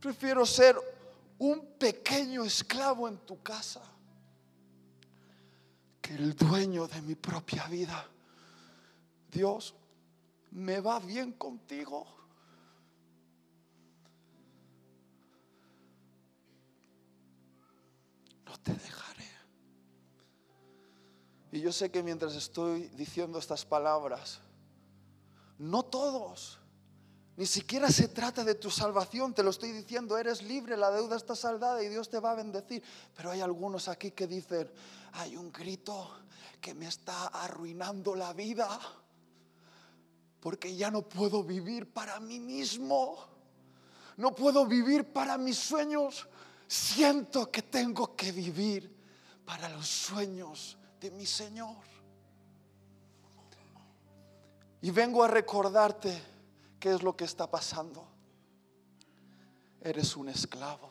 Prefiero 0.00 0.46
ser 0.46 0.76
un 1.40 1.74
pequeño 1.78 2.44
esclavo 2.44 3.08
en 3.08 3.18
tu 3.18 3.42
casa 3.42 3.82
que 6.00 6.14
el 6.14 6.36
dueño 6.36 6.86
de 6.86 7.00
mi 7.02 7.14
propia 7.14 7.66
vida. 7.66 8.06
Dios, 9.30 9.74
me 10.50 10.80
va 10.80 11.00
bien 11.00 11.32
contigo. 11.32 12.20
no 18.50 18.58
te 18.58 18.72
dejaré. 18.74 19.30
Y 21.52 21.60
yo 21.60 21.72
sé 21.72 21.90
que 21.90 22.02
mientras 22.02 22.34
estoy 22.34 22.88
diciendo 22.88 23.38
estas 23.38 23.64
palabras, 23.64 24.40
no 25.58 25.84
todos, 25.84 26.59
ni 27.36 27.46
siquiera 27.46 27.90
se 27.90 28.08
trata 28.08 28.44
de 28.44 28.54
tu 28.54 28.70
salvación, 28.70 29.32
te 29.32 29.42
lo 29.42 29.50
estoy 29.50 29.72
diciendo, 29.72 30.18
eres 30.18 30.42
libre, 30.42 30.76
la 30.76 30.90
deuda 30.90 31.16
está 31.16 31.34
saldada 31.34 31.82
y 31.82 31.88
Dios 31.88 32.10
te 32.10 32.20
va 32.20 32.32
a 32.32 32.34
bendecir. 32.34 32.82
Pero 33.16 33.30
hay 33.30 33.40
algunos 33.40 33.88
aquí 33.88 34.10
que 34.10 34.26
dicen, 34.26 34.70
hay 35.12 35.36
un 35.36 35.50
grito 35.50 36.10
que 36.60 36.74
me 36.74 36.86
está 36.86 37.28
arruinando 37.28 38.14
la 38.14 38.32
vida, 38.32 38.78
porque 40.40 40.76
ya 40.76 40.90
no 40.90 41.02
puedo 41.02 41.42
vivir 41.42 41.92
para 41.92 42.20
mí 42.20 42.40
mismo, 42.40 43.16
no 44.16 44.34
puedo 44.34 44.66
vivir 44.66 45.12
para 45.12 45.38
mis 45.38 45.58
sueños, 45.58 46.28
siento 46.66 47.50
que 47.50 47.62
tengo 47.62 48.14
que 48.14 48.32
vivir 48.32 48.94
para 49.46 49.68
los 49.70 49.88
sueños 49.88 50.76
de 51.00 51.10
mi 51.10 51.24
Señor. 51.24 51.76
Y 54.82 54.90
vengo 54.90 55.22
a 55.22 55.28
recordarte 55.28 56.29
qué 56.80 56.92
es 56.92 57.02
lo 57.02 57.16
que 57.16 57.24
está 57.24 57.48
pasando. 57.48 58.08
Eres 59.82 60.16
un 60.16 60.28
esclavo. 60.28 60.90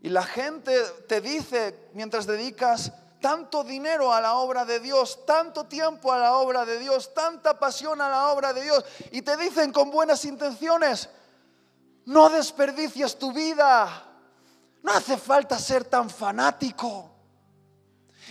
Y 0.00 0.08
la 0.08 0.22
gente 0.22 0.80
te 1.08 1.20
dice, 1.20 1.90
mientras 1.92 2.26
dedicas 2.26 2.92
tanto 3.20 3.64
dinero 3.64 4.12
a 4.12 4.20
la 4.20 4.36
obra 4.36 4.64
de 4.64 4.78
Dios, 4.78 5.26
tanto 5.26 5.66
tiempo 5.66 6.12
a 6.12 6.18
la 6.18 6.36
obra 6.36 6.64
de 6.64 6.78
Dios, 6.78 7.12
tanta 7.12 7.58
pasión 7.58 8.00
a 8.00 8.08
la 8.08 8.30
obra 8.30 8.52
de 8.52 8.62
Dios, 8.62 8.84
y 9.10 9.22
te 9.22 9.36
dicen 9.36 9.72
con 9.72 9.90
buenas 9.90 10.24
intenciones, 10.24 11.08
no 12.04 12.28
desperdicies 12.28 13.18
tu 13.18 13.32
vida. 13.32 14.04
No 14.82 14.92
hace 14.92 15.16
falta 15.16 15.58
ser 15.58 15.84
tan 15.84 16.08
fanático. 16.08 17.10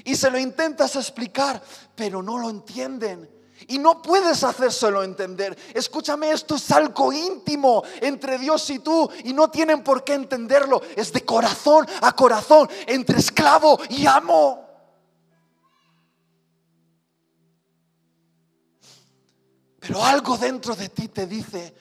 Y 0.06 0.16
se 0.16 0.32
lo 0.32 0.40
intentas 0.40 0.96
explicar, 0.96 1.62
pero 1.94 2.24
no 2.24 2.38
lo 2.38 2.50
entienden. 2.50 3.35
Y 3.68 3.78
no 3.80 4.02
puedes 4.02 4.44
hacérselo 4.44 5.04
entender. 5.04 5.58
Escúchame, 5.74 6.32
esto 6.32 6.56
es 6.56 6.72
algo 6.72 7.12
íntimo 7.14 7.84
entre 8.02 8.38
Dios 8.38 8.70
y 8.70 8.80
tú 8.80 9.10
y 9.24 9.34
no 9.34 9.50
tienen 9.50 9.84
por 9.84 10.04
qué 10.04 10.14
entenderlo. 10.14 10.82
Es 10.96 11.14
de 11.14 11.24
corazón 11.24 11.88
a 12.02 12.14
corazón, 12.14 12.70
entre 12.88 13.20
esclavo 13.20 13.80
y 13.90 14.06
amo. 14.06 14.62
Pero 19.80 20.04
algo 20.04 20.38
dentro 20.38 20.76
de 20.76 20.90
ti 20.90 21.08
te 21.08 21.28
dice, 21.28 21.76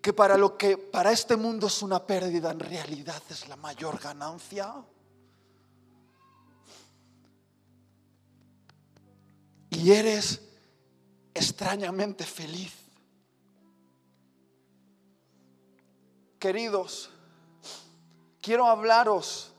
que 0.00 0.12
para 0.14 0.38
lo 0.38 0.56
que 0.56 0.78
para 0.78 1.12
este 1.12 1.36
mundo 1.36 1.66
es 1.66 1.82
una 1.82 2.06
pérdida, 2.06 2.50
en 2.50 2.60
realidad 2.60 3.22
es 3.28 3.48
la 3.48 3.56
mayor 3.56 4.00
ganancia. 4.00 4.74
Y 9.70 9.92
eres 9.92 10.40
extrañamente 11.38 12.24
feliz. 12.24 12.74
Queridos, 16.38 17.10
quiero 18.40 18.66
hablaros 18.66 19.52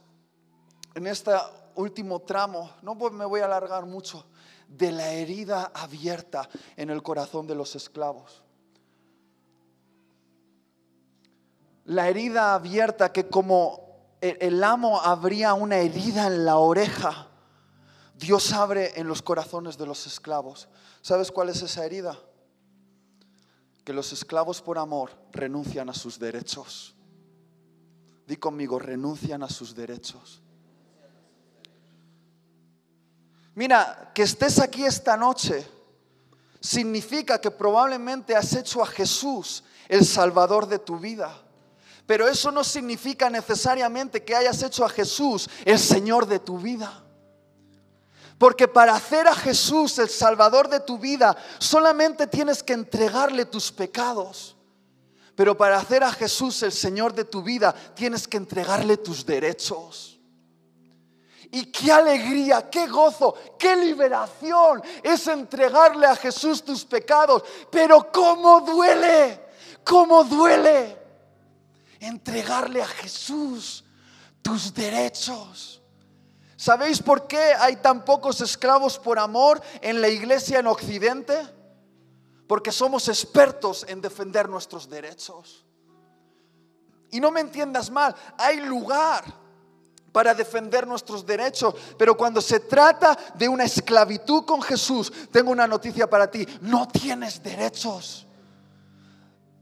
en 0.94 1.06
este 1.06 1.32
último 1.74 2.20
tramo, 2.20 2.70
no 2.82 2.94
me 2.94 3.24
voy 3.24 3.40
a 3.40 3.46
alargar 3.46 3.84
mucho, 3.86 4.24
de 4.68 4.92
la 4.92 5.12
herida 5.12 5.72
abierta 5.74 6.48
en 6.76 6.90
el 6.90 7.02
corazón 7.02 7.46
de 7.46 7.54
los 7.54 7.74
esclavos. 7.74 8.42
la 11.90 12.08
herida 12.08 12.54
abierta 12.54 13.12
que 13.12 13.26
como 13.26 14.14
el 14.20 14.62
amo 14.62 15.00
abría 15.00 15.54
una 15.54 15.78
herida 15.78 16.28
en 16.28 16.44
la 16.44 16.56
oreja, 16.56 17.29
Dios 18.20 18.52
abre 18.52 18.92
en 19.00 19.08
los 19.08 19.22
corazones 19.22 19.78
de 19.78 19.86
los 19.86 20.06
esclavos. 20.06 20.68
¿Sabes 21.00 21.32
cuál 21.32 21.48
es 21.48 21.62
esa 21.62 21.84
herida? 21.84 22.18
que 23.84 23.92
los 23.92 24.12
esclavos 24.12 24.60
por 24.60 24.78
amor 24.78 25.10
renuncian 25.32 25.88
a 25.88 25.94
sus 25.94 26.18
derechos. 26.18 26.94
Di 28.26 28.36
conmigo, 28.36 28.78
renuncian 28.78 29.42
a 29.42 29.48
sus 29.48 29.74
derechos. 29.74 30.40
Mira, 33.54 34.12
que 34.14 34.22
estés 34.22 34.60
aquí 34.60 34.84
esta 34.84 35.16
noche 35.16 35.66
significa 36.60 37.40
que 37.40 37.50
probablemente 37.50 38.36
has 38.36 38.54
hecho 38.54 38.82
a 38.82 38.86
Jesús 38.86 39.64
el 39.88 40.04
Salvador 40.06 40.66
de 40.66 40.78
tu 40.78 40.98
vida. 40.98 41.36
Pero 42.06 42.28
eso 42.28 42.50
no 42.50 42.62
significa 42.62 43.28
necesariamente 43.28 44.24
que 44.24 44.36
hayas 44.36 44.62
hecho 44.62 44.84
a 44.84 44.88
Jesús 44.88 45.48
el 45.64 45.78
Señor 45.78 46.26
de 46.26 46.38
tu 46.38 46.58
vida. 46.58 47.04
Porque 48.40 48.66
para 48.66 48.94
hacer 48.94 49.28
a 49.28 49.34
Jesús 49.34 49.98
el 49.98 50.08
Salvador 50.08 50.70
de 50.70 50.80
tu 50.80 50.96
vida, 50.96 51.36
solamente 51.58 52.26
tienes 52.26 52.62
que 52.62 52.72
entregarle 52.72 53.44
tus 53.44 53.70
pecados. 53.70 54.56
Pero 55.34 55.54
para 55.58 55.76
hacer 55.76 56.02
a 56.02 56.10
Jesús 56.10 56.62
el 56.62 56.72
Señor 56.72 57.12
de 57.12 57.24
tu 57.24 57.42
vida, 57.42 57.74
tienes 57.94 58.26
que 58.26 58.38
entregarle 58.38 58.96
tus 58.96 59.26
derechos. 59.26 60.18
Y 61.50 61.66
qué 61.66 61.92
alegría, 61.92 62.70
qué 62.70 62.86
gozo, 62.86 63.34
qué 63.58 63.76
liberación 63.76 64.82
es 65.02 65.26
entregarle 65.26 66.06
a 66.06 66.16
Jesús 66.16 66.64
tus 66.64 66.82
pecados. 66.86 67.42
Pero 67.70 68.10
cómo 68.10 68.62
duele, 68.62 69.38
cómo 69.84 70.24
duele 70.24 70.96
entregarle 72.00 72.80
a 72.80 72.86
Jesús 72.88 73.84
tus 74.40 74.72
derechos. 74.72 75.79
¿Sabéis 76.60 77.00
por 77.00 77.26
qué 77.26 77.54
hay 77.58 77.76
tan 77.76 78.04
pocos 78.04 78.42
esclavos 78.42 78.98
por 78.98 79.18
amor 79.18 79.62
en 79.80 80.02
la 80.02 80.08
iglesia 80.08 80.58
en 80.58 80.66
Occidente? 80.66 81.34
Porque 82.46 82.70
somos 82.70 83.08
expertos 83.08 83.86
en 83.88 84.02
defender 84.02 84.46
nuestros 84.46 84.86
derechos. 84.86 85.64
Y 87.12 87.18
no 87.18 87.30
me 87.30 87.40
entiendas 87.40 87.88
mal, 87.90 88.14
hay 88.36 88.60
lugar 88.60 89.24
para 90.12 90.34
defender 90.34 90.86
nuestros 90.86 91.24
derechos. 91.24 91.74
Pero 91.96 92.14
cuando 92.14 92.42
se 92.42 92.60
trata 92.60 93.16
de 93.36 93.48
una 93.48 93.64
esclavitud 93.64 94.44
con 94.44 94.60
Jesús, 94.60 95.10
tengo 95.32 95.52
una 95.52 95.66
noticia 95.66 96.10
para 96.10 96.30
ti, 96.30 96.46
no 96.60 96.86
tienes 96.86 97.42
derechos. 97.42 98.26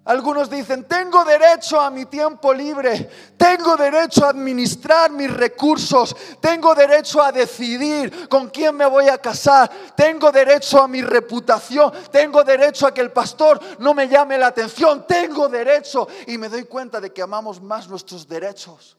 Algunos 0.09 0.49
dicen, 0.49 0.85
tengo 0.85 1.23
derecho 1.23 1.79
a 1.79 1.91
mi 1.91 2.07
tiempo 2.07 2.55
libre, 2.55 3.11
tengo 3.37 3.77
derecho 3.77 4.25
a 4.25 4.31
administrar 4.31 5.11
mis 5.11 5.31
recursos, 5.31 6.17
tengo 6.41 6.75
derecho 6.75 7.23
a 7.23 7.31
decidir 7.31 8.27
con 8.27 8.49
quién 8.49 8.75
me 8.75 8.87
voy 8.87 9.07
a 9.09 9.19
casar, 9.19 9.71
tengo 9.95 10.33
derecho 10.33 10.83
a 10.83 10.89
mi 10.89 11.03
reputación, 11.03 11.93
tengo 12.11 12.43
derecho 12.43 12.87
a 12.87 12.95
que 12.95 13.03
el 13.03 13.13
pastor 13.13 13.61
no 13.81 13.93
me 13.93 14.09
llame 14.09 14.39
la 14.39 14.47
atención, 14.47 15.07
tengo 15.07 15.47
derecho. 15.47 16.09
Y 16.27 16.39
me 16.39 16.49
doy 16.49 16.65
cuenta 16.65 17.03
de 17.03 17.13
que 17.13 17.21
amamos 17.21 17.61
más 17.61 17.87
nuestros 17.87 18.27
derechos 18.27 18.97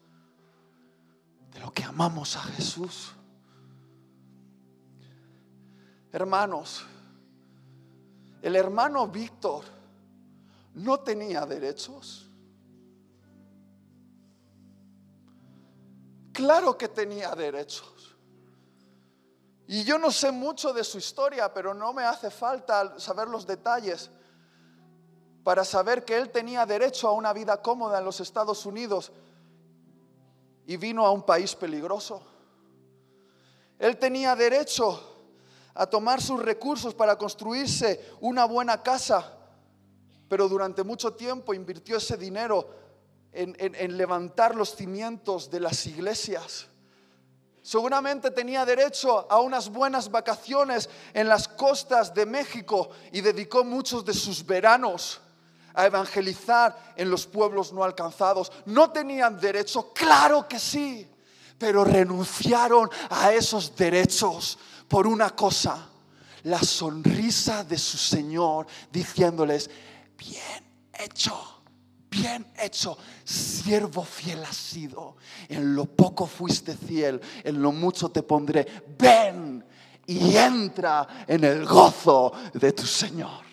de 1.51 1.59
lo 1.59 1.71
que 1.73 1.83
amamos 1.83 2.35
a 2.35 2.41
Jesús. 2.41 3.15
Hermanos, 6.11 6.85
el 8.43 8.55
hermano 8.55 9.07
Víctor 9.07 9.78
no 10.73 10.99
tenía 10.99 11.45
derechos. 11.45 12.29
Claro 16.33 16.77
que 16.77 16.87
tenía 16.87 17.35
derechos. 17.35 18.15
Y 19.67 19.83
yo 19.83 19.99
no 19.99 20.09
sé 20.09 20.31
mucho 20.31 20.73
de 20.73 20.83
su 20.83 20.97
historia, 20.97 21.53
pero 21.53 21.73
no 21.73 21.93
me 21.93 22.03
hace 22.03 22.31
falta 22.31 22.99
saber 22.99 23.27
los 23.27 23.45
detalles 23.45 24.09
para 25.43 25.63
saber 25.63 26.03
que 26.05 26.17
él 26.17 26.31
tenía 26.31 26.65
derecho 26.65 27.07
a 27.07 27.11
una 27.11 27.33
vida 27.33 27.61
cómoda 27.61 27.99
en 27.99 28.05
los 28.05 28.19
Estados 28.19 28.65
Unidos 28.65 29.11
y 30.65 30.77
vino 30.77 31.05
a 31.05 31.11
un 31.11 31.23
país 31.23 31.55
peligroso. 31.55 32.21
Él 33.77 33.97
tenía 33.97 34.35
derecho 34.35 35.01
a 35.73 35.87
tomar 35.87 36.21
sus 36.21 36.41
recursos 36.41 36.93
para 36.93 37.17
construirse 37.17 38.13
una 38.21 38.45
buena 38.45 38.83
casa, 38.83 39.38
pero 40.29 40.47
durante 40.47 40.83
mucho 40.83 41.13
tiempo 41.13 41.53
invirtió 41.53 41.97
ese 41.97 42.15
dinero 42.15 42.69
en, 43.33 43.97
levantar 43.97 44.55
los 44.55 44.75
cimientos 44.75 45.49
de 45.49 45.59
las 45.59 45.85
iglesias. 45.87 46.67
Seguramente 47.61 48.31
tenía 48.31 48.65
derecho 48.65 49.29
a 49.29 49.41
unas 49.41 49.69
buenas 49.69 50.09
vacaciones 50.09 50.89
en 51.13 51.27
las 51.27 51.47
costas 51.47 52.13
de 52.13 52.25
México 52.25 52.89
y 53.11 53.21
dedicó 53.21 53.63
muchos 53.63 54.05
de 54.05 54.13
sus 54.13 54.45
veranos 54.45 55.19
a 55.73 55.85
evangelizar 55.85 56.93
en 56.95 57.09
los 57.09 57.27
pueblos 57.27 57.73
no 57.73 57.83
alcanzados. 57.83 58.51
¿No 58.65 58.91
tenían 58.91 59.39
derecho? 59.39 59.91
Claro 59.93 60.47
que 60.47 60.57
sí, 60.57 61.07
pero 61.57 61.83
renunciaron 61.83 62.89
a 63.09 63.33
esos 63.33 63.75
derechos 63.75 64.57
por 64.87 65.05
una 65.05 65.31
cosa, 65.31 65.89
la 66.43 66.59
sonrisa 66.59 67.63
de 67.63 67.77
su 67.77 67.97
Señor 67.97 68.65
diciéndoles, 68.91 69.69
bien 70.19 70.63
hecho. 70.93 71.33
Bien 72.11 72.53
hecho, 72.59 72.97
siervo 73.23 74.03
fiel 74.03 74.43
has 74.43 74.57
sido. 74.57 75.17
En 75.47 75.75
lo 75.75 75.85
poco 75.85 76.25
fuiste 76.25 76.75
fiel, 76.75 77.21
en 77.43 77.61
lo 77.61 77.71
mucho 77.71 78.09
te 78.09 78.23
pondré. 78.23 78.65
Ven 78.97 79.63
y 80.07 80.35
entra 80.35 81.25
en 81.27 81.43
el 81.43 81.65
gozo 81.67 82.31
de 82.53 82.71
tu 82.71 82.83
Señor. 82.83 83.43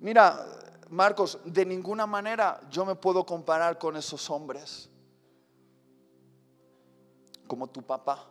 Mira, 0.00 0.44
Marcos, 0.88 1.38
de 1.44 1.64
ninguna 1.64 2.06
manera 2.06 2.60
yo 2.70 2.84
me 2.84 2.96
puedo 2.96 3.24
comparar 3.24 3.78
con 3.78 3.96
esos 3.96 4.28
hombres. 4.30 4.90
Como 7.46 7.68
tu 7.68 7.82
papá. 7.82 8.26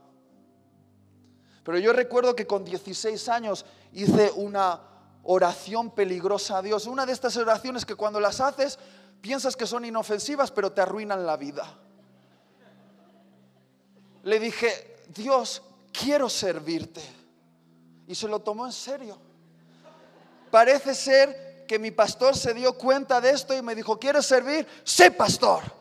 Pero 1.63 1.77
yo 1.77 1.93
recuerdo 1.93 2.35
que 2.35 2.45
con 2.45 2.65
16 2.65 3.29
años 3.29 3.65
hice 3.93 4.31
una 4.35 4.88
oración 5.23 5.91
peligrosa 5.91 6.57
a 6.57 6.61
Dios. 6.61 6.85
Una 6.85 7.05
de 7.05 7.13
estas 7.13 7.35
oraciones 7.37 7.85
que 7.85 7.95
cuando 7.95 8.19
las 8.19 8.39
haces 8.39 8.79
piensas 9.21 9.55
que 9.55 9.67
son 9.67 9.85
inofensivas, 9.85 10.51
pero 10.51 10.71
te 10.71 10.81
arruinan 10.81 11.25
la 11.25 11.37
vida. 11.37 11.65
Le 14.23 14.39
dije, 14.39 15.03
Dios, 15.09 15.61
quiero 15.91 16.29
servirte. 16.29 17.01
Y 18.07 18.15
se 18.15 18.27
lo 18.27 18.39
tomó 18.39 18.65
en 18.65 18.71
serio. 18.71 19.17
Parece 20.49 20.95
ser 20.95 21.65
que 21.67 21.77
mi 21.77 21.91
pastor 21.91 22.35
se 22.35 22.53
dio 22.53 22.73
cuenta 22.73 23.21
de 23.21 23.29
esto 23.29 23.55
y 23.55 23.61
me 23.61 23.75
dijo, 23.75 23.99
¿quieres 23.99 24.25
servir? 24.25 24.67
Sí, 24.83 25.09
pastor. 25.11 25.78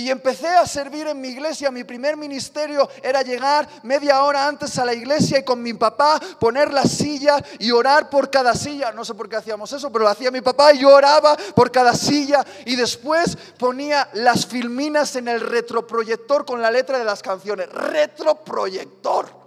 Y 0.00 0.10
empecé 0.10 0.48
a 0.48 0.66
servir 0.66 1.06
en 1.08 1.20
mi 1.20 1.28
iglesia. 1.28 1.70
Mi 1.70 1.84
primer 1.84 2.16
ministerio 2.16 2.88
era 3.02 3.20
llegar 3.20 3.68
media 3.82 4.22
hora 4.22 4.46
antes 4.46 4.78
a 4.78 4.84
la 4.86 4.94
iglesia 4.94 5.40
y 5.40 5.44
con 5.44 5.62
mi 5.62 5.74
papá 5.74 6.18
poner 6.38 6.72
la 6.72 6.84
silla 6.84 7.36
y 7.58 7.70
orar 7.70 8.08
por 8.08 8.30
cada 8.30 8.54
silla. 8.54 8.92
No 8.92 9.04
sé 9.04 9.12
por 9.12 9.28
qué 9.28 9.36
hacíamos 9.36 9.70
eso, 9.74 9.92
pero 9.92 10.04
lo 10.04 10.10
hacía 10.10 10.30
mi 10.30 10.40
papá 10.40 10.72
y 10.72 10.78
yo 10.78 10.88
oraba 10.88 11.36
por 11.54 11.70
cada 11.70 11.92
silla. 11.92 12.42
Y 12.64 12.76
después 12.76 13.36
ponía 13.58 14.08
las 14.14 14.46
filminas 14.46 15.16
en 15.16 15.28
el 15.28 15.38
retroproyector 15.42 16.46
con 16.46 16.62
la 16.62 16.70
letra 16.70 16.98
de 16.98 17.04
las 17.04 17.20
canciones. 17.20 17.68
Retroproyector 17.68 19.38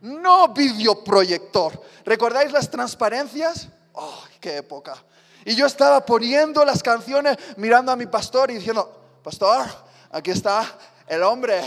no 0.00 0.48
videoproyector. 0.48 1.80
¿Recordáis 2.04 2.50
las 2.50 2.70
transparencias? 2.70 3.68
¡Ay, 3.94 4.38
qué 4.40 4.56
época! 4.56 4.96
Y 5.44 5.54
yo 5.54 5.66
estaba 5.66 6.04
poniendo 6.04 6.64
las 6.64 6.82
canciones 6.82 7.36
mirando 7.56 7.92
a 7.92 7.96
mi 7.96 8.06
pastor 8.06 8.50
y 8.50 8.54
diciendo, 8.54 8.99
pastor, 9.22 9.66
aquí 10.10 10.30
está 10.30 10.64
el 11.06 11.22
hombre. 11.22 11.60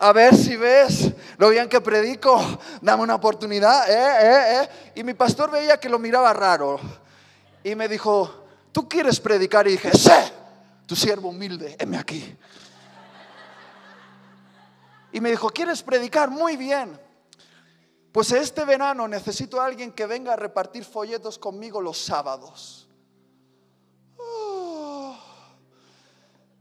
A 0.00 0.12
ver 0.12 0.34
si 0.36 0.56
ves 0.56 1.10
lo 1.38 1.48
bien 1.48 1.68
que 1.68 1.80
predico, 1.80 2.40
dame 2.80 3.02
una 3.02 3.16
oportunidad. 3.16 3.90
Eh, 3.90 3.94
eh, 3.94 4.62
eh. 4.62 4.92
Y 4.94 5.04
mi 5.04 5.14
pastor 5.14 5.50
veía 5.50 5.78
que 5.78 5.88
lo 5.88 5.98
miraba 5.98 6.32
raro. 6.32 6.78
Y 7.64 7.74
me 7.74 7.88
dijo, 7.88 8.46
¿tú 8.70 8.88
quieres 8.88 9.18
predicar? 9.18 9.66
Y 9.66 9.72
dije, 9.72 9.90
sí, 9.92 10.12
tu 10.86 10.94
siervo 10.94 11.30
humilde, 11.30 11.76
heme 11.78 11.98
aquí. 11.98 12.36
Y 15.12 15.20
me 15.20 15.30
dijo, 15.30 15.48
¿quieres 15.50 15.82
predicar? 15.82 16.30
Muy 16.30 16.56
bien. 16.56 17.00
Pues 18.12 18.32
este 18.32 18.64
verano 18.64 19.08
necesito 19.08 19.60
a 19.60 19.66
alguien 19.66 19.92
que 19.92 20.06
venga 20.06 20.32
a 20.32 20.36
repartir 20.36 20.84
folletos 20.84 21.38
conmigo 21.38 21.80
los 21.80 21.98
sábados. 21.98 22.87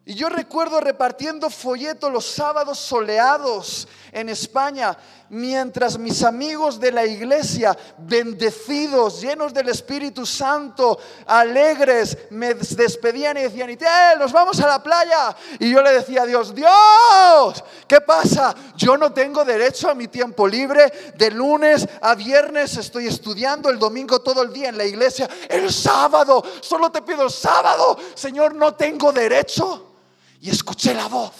Y 0.07 0.15
yo 0.15 0.29
recuerdo 0.29 0.79
repartiendo 0.79 1.49
folletos 1.49 2.09
los 2.09 2.25
sábados 2.25 2.79
soleados 2.79 3.89
en 4.13 4.29
España, 4.29 4.97
mientras 5.27 5.97
mis 5.97 6.23
amigos 6.23 6.79
de 6.79 6.93
la 6.93 7.05
iglesia, 7.05 7.77
bendecidos, 7.97 9.19
llenos 9.19 9.53
del 9.53 9.67
Espíritu 9.67 10.25
Santo, 10.25 10.97
alegres, 11.25 12.17
me 12.29 12.53
despedían 12.53 13.35
y 13.35 13.41
decían, 13.41 13.69
eh, 13.69 13.77
nos 14.17 14.31
vamos 14.31 14.61
a 14.61 14.67
la 14.67 14.81
playa. 14.81 15.35
Y 15.59 15.71
yo 15.71 15.81
le 15.81 15.91
decía 15.91 16.21
a 16.21 16.25
Dios, 16.25 16.55
Dios, 16.55 17.61
¿qué 17.85 17.99
pasa? 17.99 18.55
Yo 18.77 18.95
no 18.95 19.11
tengo 19.11 19.43
derecho 19.43 19.89
a 19.89 19.93
mi 19.93 20.07
tiempo 20.07 20.47
libre. 20.47 21.13
De 21.17 21.31
lunes 21.31 21.85
a 21.99 22.15
viernes 22.15 22.77
estoy 22.77 23.07
estudiando, 23.07 23.69
el 23.69 23.77
domingo 23.77 24.21
todo 24.21 24.41
el 24.41 24.53
día 24.53 24.69
en 24.69 24.77
la 24.77 24.85
iglesia, 24.85 25.29
el 25.49 25.69
sábado, 25.69 26.41
solo 26.61 26.89
te 26.93 27.01
pido 27.01 27.23
el 27.23 27.29
sábado, 27.29 27.97
Señor, 28.15 28.55
no 28.55 28.73
tengo 28.73 29.11
derecho 29.11 29.95
y 30.41 30.49
escuché 30.49 30.93
la 30.93 31.07
voz, 31.07 31.33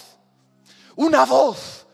una 0.96 1.24
voz 1.24 1.86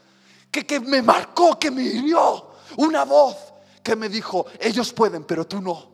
que, 0.51 0.67
que 0.67 0.81
me 0.81 1.03
marcó, 1.03 1.59
que 1.59 1.71
me 1.71 1.83
hirió, 1.83 2.51
una 2.77 3.05
voz 3.05 3.37
que 3.83 3.97
me 3.97 4.09
dijo, 4.09 4.47
ellos 4.59 4.93
pueden, 4.93 5.25
pero 5.25 5.47
tú 5.47 5.61
no. 5.61 5.93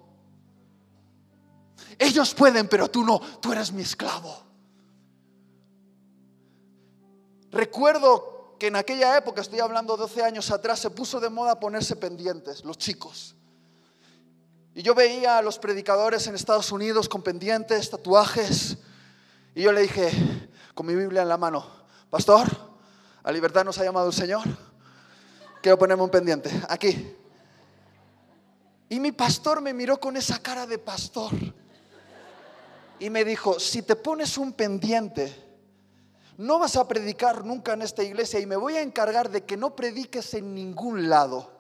Ellos 1.99 2.35
pueden, 2.35 2.69
pero 2.69 2.91
tú 2.91 3.05
no, 3.05 3.21
tú 3.41 3.53
eres 3.53 3.73
mi 3.73 3.83
esclavo. 3.83 4.51
Recuerdo 7.51 8.57
que 8.59 8.69
en 8.69 8.77
aquella 8.77 9.17
época, 9.17 9.41
estoy 9.41 9.61
hablando 9.61 9.97
12 9.97 10.23
años 10.23 10.51
atrás, 10.51 10.79
se 10.79 10.91
puso 10.91 11.19
de 11.19 11.31
moda 11.31 11.59
ponerse 11.59 11.97
pendientes, 11.97 12.65
los 12.65 12.79
chicos. 12.79 13.35
Y 14.75 14.83
yo 14.83 14.95
veía 14.95 15.39
a 15.39 15.43
los 15.43 15.59
predicadores 15.59 16.27
en 16.27 16.35
Estados 16.35 16.71
Unidos 16.71 17.09
con 17.09 17.23
pendientes, 17.23 17.91
tatuajes. 17.91 18.79
Y 19.55 19.63
yo 19.63 19.73
le 19.73 19.83
dije, 19.83 20.11
con 20.75 20.87
mi 20.87 20.95
Biblia 20.95 21.23
en 21.23 21.29
la 21.29 21.37
mano, 21.37 21.65
pastor, 22.11 22.47
a 23.23 23.33
libertad 23.33 23.65
nos 23.65 23.79
ha 23.79 23.85
llamado 23.85 24.09
el 24.09 24.15
Señor. 24.15 24.43
Quiero 25.63 25.79
ponerme 25.79 26.03
un 26.03 26.11
pendiente, 26.11 26.51
aquí. 26.69 27.17
Y 28.89 28.99
mi 28.99 29.13
pastor 29.13 29.61
me 29.61 29.75
miró 29.75 30.01
con 30.01 30.17
esa 30.17 30.41
cara 30.41 30.67
de 30.67 30.79
pastor. 30.79 31.33
Y 32.99 33.09
me 33.11 33.25
dijo, 33.25 33.61
si 33.61 33.83
te 33.83 33.97
pones 33.97 34.37
un 34.37 34.53
pendiente, 34.53 35.33
no 36.39 36.59
vas 36.59 36.77
a 36.77 36.89
predicar 36.89 37.45
nunca 37.45 37.75
en 37.75 37.83
esta 37.83 38.03
iglesia 38.03 38.41
y 38.41 38.47
me 38.47 38.57
voy 38.57 38.77
a 38.77 38.83
encargar 38.83 39.31
de 39.31 39.45
que 39.45 39.57
no 39.57 39.77
prediques 39.77 40.33
en 40.35 40.55
ningún 40.55 41.09
lado. 41.09 41.60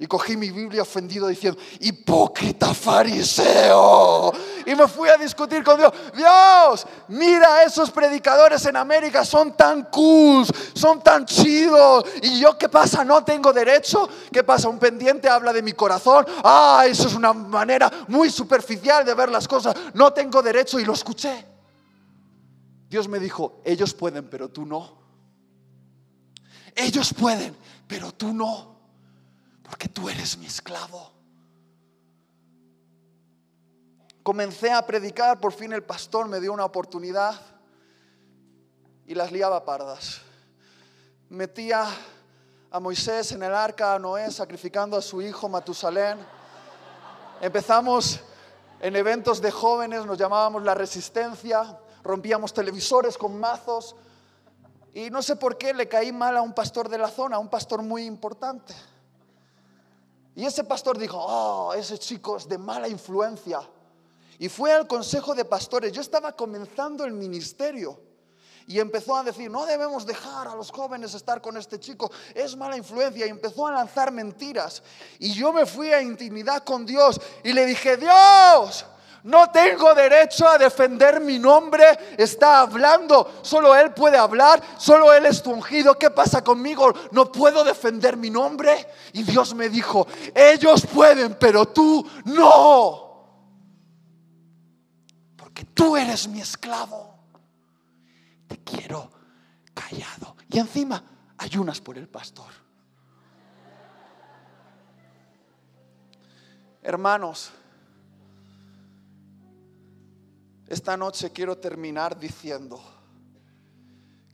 Y 0.00 0.06
cogí 0.06 0.34
mi 0.34 0.50
Biblia 0.50 0.80
ofendido 0.80 1.28
diciendo, 1.28 1.60
hipócrita 1.78 2.72
fariseo. 2.72 4.32
Y 4.64 4.74
me 4.74 4.88
fui 4.88 5.10
a 5.10 5.18
discutir 5.18 5.62
con 5.62 5.76
Dios. 5.76 5.92
Dios, 6.16 6.86
mira, 7.08 7.64
esos 7.64 7.90
predicadores 7.90 8.64
en 8.64 8.76
América 8.76 9.26
son 9.26 9.54
tan 9.54 9.84
cool, 9.90 10.46
son 10.72 11.02
tan 11.02 11.26
chidos. 11.26 12.04
Y 12.22 12.40
yo, 12.40 12.56
¿qué 12.56 12.70
pasa? 12.70 13.04
¿No 13.04 13.22
tengo 13.22 13.52
derecho? 13.52 14.08
¿Qué 14.32 14.42
pasa? 14.42 14.70
Un 14.70 14.78
pendiente 14.78 15.28
habla 15.28 15.52
de 15.52 15.60
mi 15.60 15.74
corazón. 15.74 16.24
Ah, 16.42 16.84
eso 16.88 17.06
es 17.06 17.14
una 17.14 17.34
manera 17.34 17.90
muy 18.08 18.30
superficial 18.30 19.04
de 19.04 19.12
ver 19.12 19.28
las 19.28 19.46
cosas. 19.46 19.76
No 19.92 20.14
tengo 20.14 20.40
derecho 20.40 20.80
y 20.80 20.86
lo 20.86 20.94
escuché. 20.94 21.46
Dios 22.88 23.06
me 23.06 23.18
dijo, 23.18 23.60
ellos 23.66 23.92
pueden, 23.92 24.30
pero 24.30 24.48
tú 24.48 24.64
no. 24.64 24.98
Ellos 26.74 27.12
pueden, 27.12 27.54
pero 27.86 28.12
tú 28.12 28.32
no 28.32 28.79
porque 29.70 29.88
tú 29.88 30.08
eres 30.08 30.36
mi 30.36 30.46
esclavo. 30.46 31.12
Comencé 34.24 34.72
a 34.72 34.84
predicar, 34.84 35.38
por 35.38 35.52
fin 35.52 35.72
el 35.72 35.84
pastor 35.84 36.26
me 36.26 36.40
dio 36.40 36.52
una 36.52 36.64
oportunidad 36.64 37.40
y 39.06 39.14
las 39.14 39.30
liaba 39.30 39.64
pardas. 39.64 40.22
Metía 41.28 41.86
a 42.72 42.80
Moisés 42.80 43.30
en 43.30 43.44
el 43.44 43.54
arca, 43.54 43.94
a 43.94 43.98
Noé 44.00 44.32
sacrificando 44.32 44.96
a 44.96 45.02
su 45.02 45.22
hijo 45.22 45.48
Matusalén. 45.48 46.18
Empezamos 47.40 48.18
en 48.80 48.96
eventos 48.96 49.40
de 49.40 49.52
jóvenes, 49.52 50.04
nos 50.04 50.18
llamábamos 50.18 50.64
La 50.64 50.74
Resistencia, 50.74 51.78
rompíamos 52.02 52.52
televisores 52.52 53.16
con 53.16 53.38
mazos 53.38 53.94
y 54.92 55.10
no 55.10 55.22
sé 55.22 55.36
por 55.36 55.56
qué 55.56 55.72
le 55.72 55.88
caí 55.88 56.10
mal 56.10 56.36
a 56.36 56.42
un 56.42 56.54
pastor 56.54 56.88
de 56.88 56.98
la 56.98 57.08
zona, 57.08 57.38
un 57.38 57.48
pastor 57.48 57.82
muy 57.82 58.04
importante. 58.04 58.74
Y 60.34 60.44
ese 60.44 60.64
pastor 60.64 60.98
dijo, 60.98 61.18
oh, 61.18 61.74
ese 61.74 61.98
chico 61.98 62.36
es 62.36 62.48
de 62.48 62.58
mala 62.58 62.88
influencia. 62.88 63.60
Y 64.38 64.48
fue 64.48 64.72
al 64.72 64.86
consejo 64.86 65.34
de 65.34 65.44
pastores. 65.44 65.92
Yo 65.92 66.00
estaba 66.00 66.32
comenzando 66.32 67.04
el 67.04 67.12
ministerio. 67.12 68.00
Y 68.66 68.78
empezó 68.78 69.16
a 69.16 69.24
decir, 69.24 69.50
no 69.50 69.66
debemos 69.66 70.06
dejar 70.06 70.46
a 70.46 70.54
los 70.54 70.70
jóvenes 70.70 71.12
estar 71.14 71.42
con 71.42 71.56
este 71.56 71.80
chico, 71.80 72.10
es 72.34 72.56
mala 72.56 72.76
influencia. 72.76 73.26
Y 73.26 73.30
empezó 73.30 73.66
a 73.66 73.72
lanzar 73.72 74.12
mentiras. 74.12 74.82
Y 75.18 75.32
yo 75.32 75.52
me 75.52 75.66
fui 75.66 75.92
a 75.92 76.00
intimidad 76.00 76.62
con 76.62 76.86
Dios 76.86 77.20
y 77.42 77.52
le 77.52 77.66
dije, 77.66 77.96
Dios, 77.96 78.86
no 79.22 79.50
tengo 79.50 79.94
derecho 79.94 80.48
a 80.48 80.56
defender 80.56 81.20
mi 81.20 81.38
nombre. 81.38 81.84
Está 82.16 82.60
hablando. 82.60 83.40
Solo 83.42 83.76
Él 83.76 83.92
puede 83.92 84.16
hablar. 84.16 84.62
Solo 84.78 85.12
Él 85.12 85.26
es 85.26 85.44
ungido. 85.46 85.98
¿Qué 85.98 86.10
pasa 86.10 86.42
conmigo? 86.42 86.92
No 87.12 87.30
puedo 87.30 87.62
defender 87.64 88.16
mi 88.16 88.30
nombre. 88.30 88.86
Y 89.12 89.22
Dios 89.22 89.54
me 89.54 89.68
dijo, 89.68 90.06
ellos 90.34 90.86
pueden, 90.86 91.36
pero 91.38 91.66
tú 91.68 92.08
no. 92.24 93.10
Porque 95.36 95.64
tú 95.64 95.96
eres 95.96 96.26
mi 96.28 96.40
esclavo. 96.40 97.14
Te 98.48 98.58
quiero 98.58 99.10
callado. 99.74 100.36
Y 100.48 100.58
encima 100.58 101.02
ayunas 101.36 101.80
por 101.80 101.98
el 101.98 102.08
pastor. 102.08 102.52
Hermanos, 106.82 107.52
Esta 110.70 110.96
noche 110.96 111.32
quiero 111.32 111.58
terminar 111.58 112.16
diciendo 112.16 112.80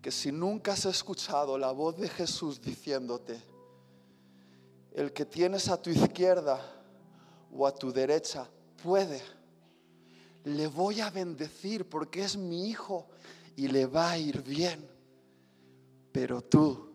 que 0.02 0.10
si 0.10 0.30
nunca 0.30 0.74
has 0.74 0.84
escuchado 0.84 1.56
la 1.56 1.72
voz 1.72 1.96
de 1.96 2.10
Jesús 2.10 2.60
diciéndote, 2.60 3.40
el 4.92 5.14
que 5.14 5.24
tienes 5.24 5.68
a 5.70 5.80
tu 5.80 5.88
izquierda 5.88 6.60
o 7.50 7.66
a 7.66 7.74
tu 7.74 7.90
derecha 7.90 8.46
puede, 8.82 9.22
le 10.44 10.66
voy 10.66 11.00
a 11.00 11.08
bendecir 11.08 11.88
porque 11.88 12.22
es 12.24 12.36
mi 12.36 12.68
hijo 12.68 13.08
y 13.56 13.68
le 13.68 13.86
va 13.86 14.10
a 14.10 14.18
ir 14.18 14.42
bien, 14.42 14.86
pero 16.12 16.42
tú 16.42 16.92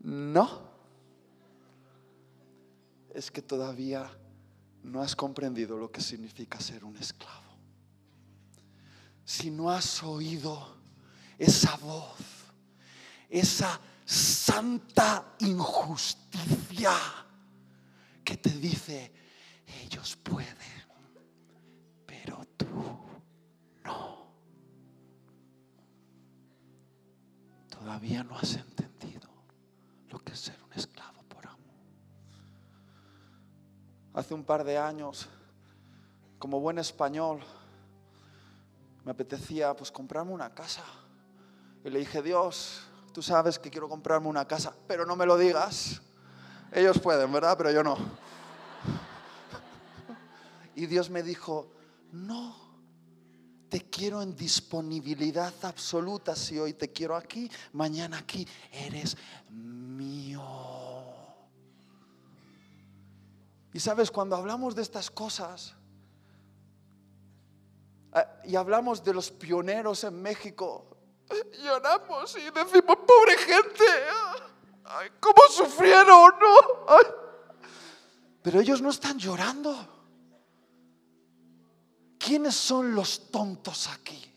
no. 0.00 0.60
Es 3.14 3.30
que 3.30 3.40
todavía 3.40 4.10
no 4.82 5.00
has 5.00 5.16
comprendido 5.16 5.78
lo 5.78 5.90
que 5.90 6.02
significa 6.02 6.60
ser 6.60 6.84
un 6.84 6.98
esclavo 6.98 7.45
si 9.26 9.50
no 9.50 9.70
has 9.70 10.04
oído 10.04 10.76
esa 11.36 11.76
voz, 11.78 12.16
esa 13.28 13.78
santa 14.04 15.34
injusticia 15.40 16.92
que 18.24 18.36
te 18.36 18.50
dice, 18.50 19.12
ellos 19.82 20.14
pueden, 20.14 20.56
pero 22.06 22.40
tú 22.56 22.66
no. 23.84 24.28
Todavía 27.68 28.22
no 28.22 28.38
has 28.38 28.54
entendido 28.54 29.28
lo 30.08 30.20
que 30.20 30.34
es 30.34 30.38
ser 30.38 30.62
un 30.62 30.72
esclavo 30.72 31.24
por 31.24 31.44
amor. 31.48 31.74
Hace 34.14 34.34
un 34.34 34.44
par 34.44 34.62
de 34.62 34.78
años, 34.78 35.28
como 36.38 36.60
buen 36.60 36.78
español, 36.78 37.40
me 39.06 39.12
apetecía 39.12 39.72
pues 39.76 39.92
comprarme 39.92 40.32
una 40.32 40.52
casa. 40.52 40.82
Y 41.84 41.90
le 41.90 42.00
dije, 42.00 42.22
Dios, 42.22 42.82
tú 43.12 43.22
sabes 43.22 43.56
que 43.56 43.70
quiero 43.70 43.88
comprarme 43.88 44.26
una 44.26 44.48
casa, 44.48 44.74
pero 44.88 45.06
no 45.06 45.14
me 45.14 45.24
lo 45.24 45.38
digas. 45.38 46.02
Ellos 46.72 46.98
pueden, 46.98 47.30
¿verdad? 47.30 47.56
Pero 47.56 47.70
yo 47.70 47.84
no. 47.84 47.96
Y 50.74 50.86
Dios 50.86 51.08
me 51.08 51.22
dijo, 51.22 51.70
no, 52.10 52.56
te 53.68 53.88
quiero 53.88 54.22
en 54.22 54.34
disponibilidad 54.34 55.54
absoluta. 55.62 56.34
Si 56.34 56.58
hoy 56.58 56.74
te 56.74 56.90
quiero 56.90 57.14
aquí, 57.14 57.48
mañana 57.74 58.18
aquí, 58.18 58.44
eres 58.72 59.16
mío. 59.50 60.42
Y 63.72 63.78
sabes, 63.78 64.10
cuando 64.10 64.34
hablamos 64.34 64.74
de 64.74 64.82
estas 64.82 65.12
cosas, 65.12 65.76
y 68.44 68.56
hablamos 68.56 69.02
de 69.04 69.14
los 69.14 69.30
pioneros 69.30 70.04
en 70.04 70.20
México, 70.22 70.96
lloramos 71.62 72.36
y 72.36 72.50
decimos, 72.50 72.96
pobre 73.06 73.36
gente, 73.38 73.84
¿cómo 75.20 75.42
sufrieron? 75.50 76.34
¿no? 76.40 76.98
Pero 78.42 78.60
ellos 78.60 78.80
no 78.80 78.90
están 78.90 79.18
llorando. 79.18 79.94
¿Quiénes 82.18 82.54
son 82.54 82.94
los 82.94 83.30
tontos 83.30 83.88
aquí? 83.88 84.35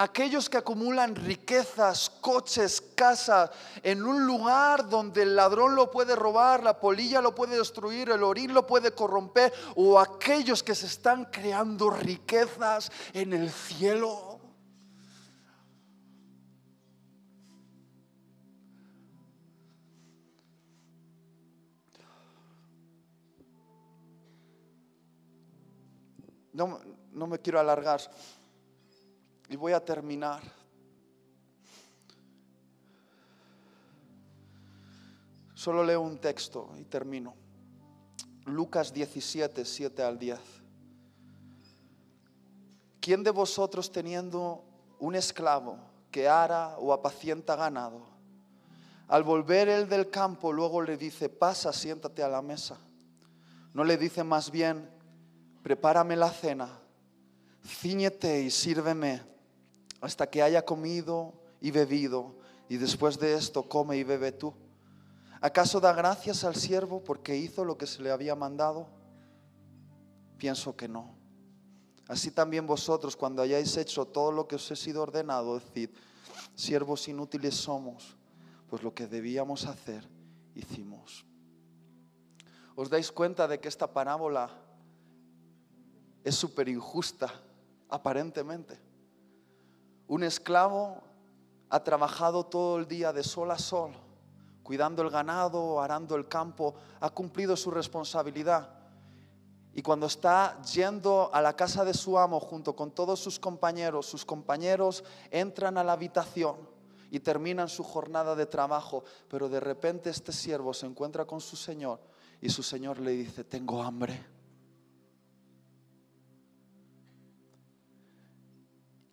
Aquellos 0.00 0.48
que 0.48 0.56
acumulan 0.56 1.14
riquezas, 1.14 2.08
coches, 2.08 2.80
casas, 2.94 3.50
en 3.82 4.02
un 4.02 4.26
lugar 4.26 4.88
donde 4.88 5.24
el 5.24 5.36
ladrón 5.36 5.74
lo 5.74 5.90
puede 5.90 6.16
robar, 6.16 6.62
la 6.62 6.80
polilla 6.80 7.20
lo 7.20 7.34
puede 7.34 7.58
destruir, 7.58 8.08
el 8.08 8.22
orín 8.22 8.54
lo 8.54 8.66
puede 8.66 8.92
corromper, 8.92 9.52
o 9.76 10.00
aquellos 10.00 10.62
que 10.62 10.74
se 10.74 10.86
están 10.86 11.26
creando 11.26 11.90
riquezas 11.90 12.90
en 13.12 13.34
el 13.34 13.50
cielo. 13.50 14.40
No, 26.54 26.80
no 27.12 27.26
me 27.26 27.38
quiero 27.38 27.60
alargar. 27.60 28.00
Y 29.50 29.56
voy 29.56 29.72
a 29.72 29.84
terminar. 29.84 30.40
Solo 35.54 35.82
leo 35.82 36.00
un 36.00 36.18
texto 36.18 36.70
y 36.78 36.84
termino. 36.84 37.34
Lucas 38.46 38.92
17, 38.92 39.64
7 39.64 40.02
al 40.04 40.20
10. 40.20 40.38
¿Quién 43.00 43.24
de 43.24 43.32
vosotros 43.32 43.90
teniendo 43.90 44.64
un 45.00 45.16
esclavo 45.16 45.78
que 46.12 46.28
ara 46.28 46.76
o 46.78 46.92
apacienta 46.92 47.56
ganado, 47.56 48.06
al 49.08 49.24
volver 49.24 49.68
él 49.68 49.88
del 49.88 50.10
campo 50.10 50.52
luego 50.52 50.80
le 50.80 50.96
dice, 50.96 51.28
pasa, 51.28 51.72
siéntate 51.72 52.22
a 52.22 52.28
la 52.28 52.40
mesa? 52.40 52.78
No 53.74 53.82
le 53.82 53.98
dice 53.98 54.22
más 54.22 54.52
bien, 54.52 54.88
prepárame 55.64 56.14
la 56.14 56.30
cena, 56.30 56.68
ciñete 57.64 58.42
y 58.42 58.50
sírveme 58.50 59.29
hasta 60.00 60.28
que 60.28 60.42
haya 60.42 60.64
comido 60.64 61.34
y 61.60 61.70
bebido, 61.70 62.34
y 62.68 62.76
después 62.76 63.18
de 63.18 63.34
esto 63.34 63.68
come 63.68 63.96
y 63.96 64.04
bebe 64.04 64.32
tú. 64.32 64.54
¿Acaso 65.40 65.80
da 65.80 65.92
gracias 65.92 66.44
al 66.44 66.54
siervo 66.54 67.02
porque 67.02 67.36
hizo 67.36 67.64
lo 67.64 67.78
que 67.78 67.86
se 67.86 68.02
le 68.02 68.10
había 68.10 68.34
mandado? 68.34 68.88
Pienso 70.36 70.76
que 70.76 70.88
no. 70.88 71.14
Así 72.08 72.30
también 72.30 72.66
vosotros, 72.66 73.16
cuando 73.16 73.42
hayáis 73.42 73.76
hecho 73.76 74.04
todo 74.04 74.32
lo 74.32 74.48
que 74.48 74.56
os 74.56 74.70
he 74.70 74.76
sido 74.76 75.02
ordenado, 75.02 75.58
decid, 75.58 75.90
siervos 76.54 77.08
inútiles 77.08 77.54
somos, 77.54 78.16
pues 78.68 78.82
lo 78.82 78.92
que 78.92 79.06
debíamos 79.06 79.64
hacer, 79.66 80.08
hicimos. 80.54 81.24
¿Os 82.74 82.90
dais 82.90 83.12
cuenta 83.12 83.46
de 83.46 83.60
que 83.60 83.68
esta 83.68 83.92
parábola 83.92 84.50
es 86.24 86.34
súper 86.34 86.68
injusta, 86.68 87.32
aparentemente? 87.88 88.89
Un 90.10 90.24
esclavo 90.24 91.00
ha 91.68 91.84
trabajado 91.84 92.44
todo 92.44 92.78
el 92.80 92.88
día 92.88 93.12
de 93.12 93.22
sol 93.22 93.48
a 93.52 93.58
sol, 93.58 93.92
cuidando 94.64 95.02
el 95.02 95.10
ganado, 95.10 95.80
arando 95.80 96.16
el 96.16 96.26
campo, 96.26 96.74
ha 96.98 97.10
cumplido 97.10 97.56
su 97.56 97.70
responsabilidad. 97.70 98.70
Y 99.72 99.82
cuando 99.82 100.06
está 100.06 100.60
yendo 100.62 101.30
a 101.32 101.40
la 101.40 101.54
casa 101.54 101.84
de 101.84 101.94
su 101.94 102.18
amo 102.18 102.40
junto 102.40 102.74
con 102.74 102.90
todos 102.90 103.20
sus 103.20 103.38
compañeros, 103.38 104.04
sus 104.06 104.24
compañeros 104.24 105.04
entran 105.30 105.78
a 105.78 105.84
la 105.84 105.92
habitación 105.92 106.56
y 107.12 107.20
terminan 107.20 107.68
su 107.68 107.84
jornada 107.84 108.34
de 108.34 108.46
trabajo, 108.46 109.04
pero 109.28 109.48
de 109.48 109.60
repente 109.60 110.10
este 110.10 110.32
siervo 110.32 110.74
se 110.74 110.86
encuentra 110.86 111.24
con 111.24 111.40
su 111.40 111.54
señor 111.54 112.00
y 112.40 112.48
su 112.48 112.64
señor 112.64 112.98
le 112.98 113.12
dice, 113.12 113.44
tengo 113.44 113.80
hambre. 113.80 114.26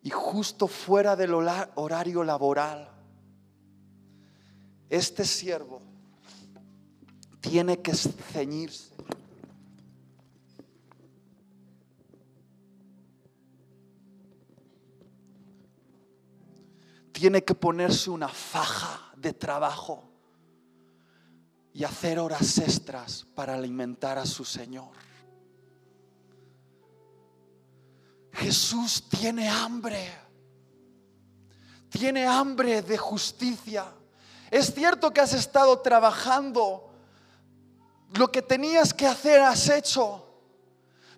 Y 0.02 0.10
justo 0.10 0.68
fuera 0.68 1.16
del 1.16 1.34
horario 1.34 2.24
laboral, 2.24 2.88
este 4.88 5.24
siervo 5.24 5.82
tiene 7.40 7.80
que 7.80 7.94
ceñirse. 7.94 8.94
Tiene 17.12 17.42
que 17.42 17.54
ponerse 17.54 18.10
una 18.10 18.28
faja 18.28 19.12
de 19.16 19.32
trabajo 19.32 20.08
y 21.72 21.82
hacer 21.82 22.20
horas 22.20 22.58
extras 22.58 23.26
para 23.34 23.54
alimentar 23.54 24.18
a 24.18 24.26
su 24.26 24.44
Señor. 24.44 25.07
Jesús 28.38 29.02
tiene 29.08 29.48
hambre. 29.48 30.08
Tiene 31.90 32.26
hambre 32.26 32.82
de 32.82 32.96
justicia. 32.96 33.86
Es 34.50 34.72
cierto 34.72 35.10
que 35.12 35.20
has 35.20 35.32
estado 35.32 35.78
trabajando. 35.80 36.88
Lo 38.14 38.30
que 38.30 38.42
tenías 38.42 38.94
que 38.94 39.06
hacer 39.06 39.40
has 39.40 39.68
hecho. 39.68 40.24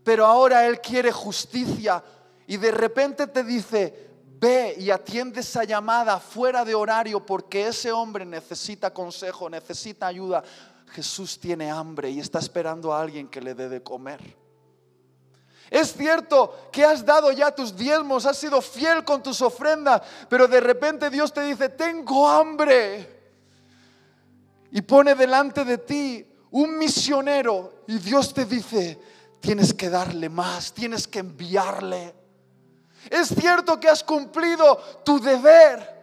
Pero 0.02 0.24
ahora 0.26 0.66
Él 0.66 0.80
quiere 0.80 1.12
justicia. 1.12 2.02
Y 2.46 2.56
de 2.56 2.70
repente 2.70 3.26
te 3.26 3.44
dice, 3.44 4.08
ve 4.38 4.74
y 4.78 4.90
atiende 4.90 5.40
esa 5.40 5.64
llamada 5.64 6.18
fuera 6.18 6.64
de 6.64 6.74
horario 6.74 7.24
porque 7.24 7.68
ese 7.68 7.92
hombre 7.92 8.24
necesita 8.24 8.94
consejo, 8.94 9.50
necesita 9.50 10.06
ayuda. 10.06 10.42
Jesús 10.86 11.38
tiene 11.38 11.70
hambre 11.70 12.10
y 12.10 12.18
está 12.18 12.38
esperando 12.38 12.92
a 12.92 13.02
alguien 13.02 13.28
que 13.28 13.42
le 13.42 13.54
dé 13.54 13.68
de 13.68 13.82
comer. 13.82 14.39
Es 15.70 15.92
cierto 15.92 16.68
que 16.72 16.84
has 16.84 17.06
dado 17.06 17.30
ya 17.30 17.54
tus 17.54 17.76
diezmos, 17.76 18.26
has 18.26 18.36
sido 18.36 18.60
fiel 18.60 19.04
con 19.04 19.22
tus 19.22 19.40
ofrendas, 19.40 20.02
pero 20.28 20.48
de 20.48 20.60
repente 20.60 21.08
Dios 21.08 21.32
te 21.32 21.42
dice, 21.42 21.68
tengo 21.68 22.28
hambre. 22.28 23.20
Y 24.72 24.82
pone 24.82 25.14
delante 25.14 25.64
de 25.64 25.78
ti 25.78 26.26
un 26.50 26.76
misionero 26.76 27.84
y 27.86 27.98
Dios 27.98 28.34
te 28.34 28.44
dice, 28.44 29.00
tienes 29.38 29.72
que 29.72 29.88
darle 29.88 30.28
más, 30.28 30.72
tienes 30.72 31.06
que 31.06 31.20
enviarle. 31.20 32.14
Es 33.08 33.28
cierto 33.28 33.78
que 33.78 33.88
has 33.88 34.02
cumplido 34.02 34.76
tu 35.04 35.20
deber, 35.20 35.99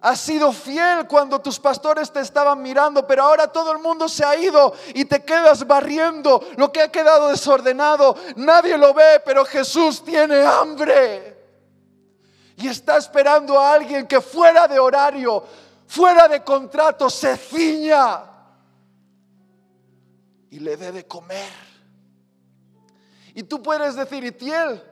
Has 0.00 0.20
sido 0.20 0.52
fiel 0.52 1.08
cuando 1.08 1.40
tus 1.40 1.58
pastores 1.58 2.12
te 2.12 2.20
estaban 2.20 2.62
mirando, 2.62 3.04
pero 3.04 3.24
ahora 3.24 3.48
todo 3.48 3.72
el 3.72 3.78
mundo 3.78 4.08
se 4.08 4.24
ha 4.24 4.36
ido 4.36 4.72
y 4.94 5.04
te 5.04 5.24
quedas 5.24 5.66
barriendo 5.66 6.40
lo 6.56 6.70
que 6.70 6.82
ha 6.82 6.92
quedado 6.92 7.28
desordenado. 7.28 8.14
Nadie 8.36 8.78
lo 8.78 8.94
ve, 8.94 9.20
pero 9.24 9.44
Jesús 9.44 10.04
tiene 10.04 10.44
hambre. 10.44 11.36
Y 12.56 12.68
está 12.68 12.96
esperando 12.96 13.58
a 13.58 13.72
alguien 13.72 14.06
que 14.06 14.20
fuera 14.20 14.68
de 14.68 14.78
horario, 14.78 15.44
fuera 15.88 16.28
de 16.28 16.44
contrato, 16.44 17.10
se 17.10 17.36
ciña 17.36 18.22
y 20.50 20.60
le 20.60 20.76
dé 20.76 20.92
de 20.92 21.06
comer. 21.06 21.52
Y 23.34 23.42
tú 23.42 23.60
puedes 23.60 23.96
decir, 23.96 24.24
Itiel, 24.24 24.82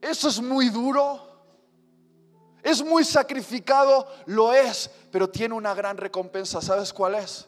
eso 0.00 0.28
es 0.28 0.40
muy 0.40 0.68
duro. 0.70 1.33
Es 2.64 2.82
muy 2.82 3.04
sacrificado, 3.04 4.08
lo 4.24 4.54
es, 4.54 4.90
pero 5.12 5.28
tiene 5.28 5.54
una 5.54 5.74
gran 5.74 5.98
recompensa. 5.98 6.62
¿Sabes 6.62 6.94
cuál 6.94 7.16
es? 7.16 7.46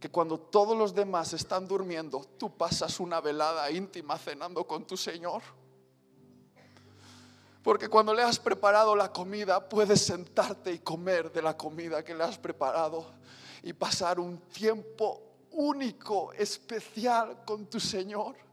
Que 0.00 0.10
cuando 0.10 0.40
todos 0.40 0.76
los 0.76 0.92
demás 0.92 1.32
están 1.34 1.68
durmiendo, 1.68 2.26
tú 2.36 2.50
pasas 2.50 2.98
una 2.98 3.20
velada 3.20 3.70
íntima 3.70 4.18
cenando 4.18 4.66
con 4.66 4.84
tu 4.84 4.96
Señor. 4.96 5.40
Porque 7.62 7.88
cuando 7.88 8.12
le 8.12 8.24
has 8.24 8.40
preparado 8.40 8.96
la 8.96 9.12
comida, 9.12 9.68
puedes 9.68 10.04
sentarte 10.04 10.72
y 10.72 10.80
comer 10.80 11.30
de 11.30 11.40
la 11.40 11.56
comida 11.56 12.02
que 12.02 12.12
le 12.12 12.24
has 12.24 12.36
preparado 12.36 13.06
y 13.62 13.72
pasar 13.72 14.18
un 14.18 14.38
tiempo 14.48 15.22
único, 15.52 16.32
especial 16.32 17.44
con 17.46 17.66
tu 17.66 17.78
Señor. 17.78 18.43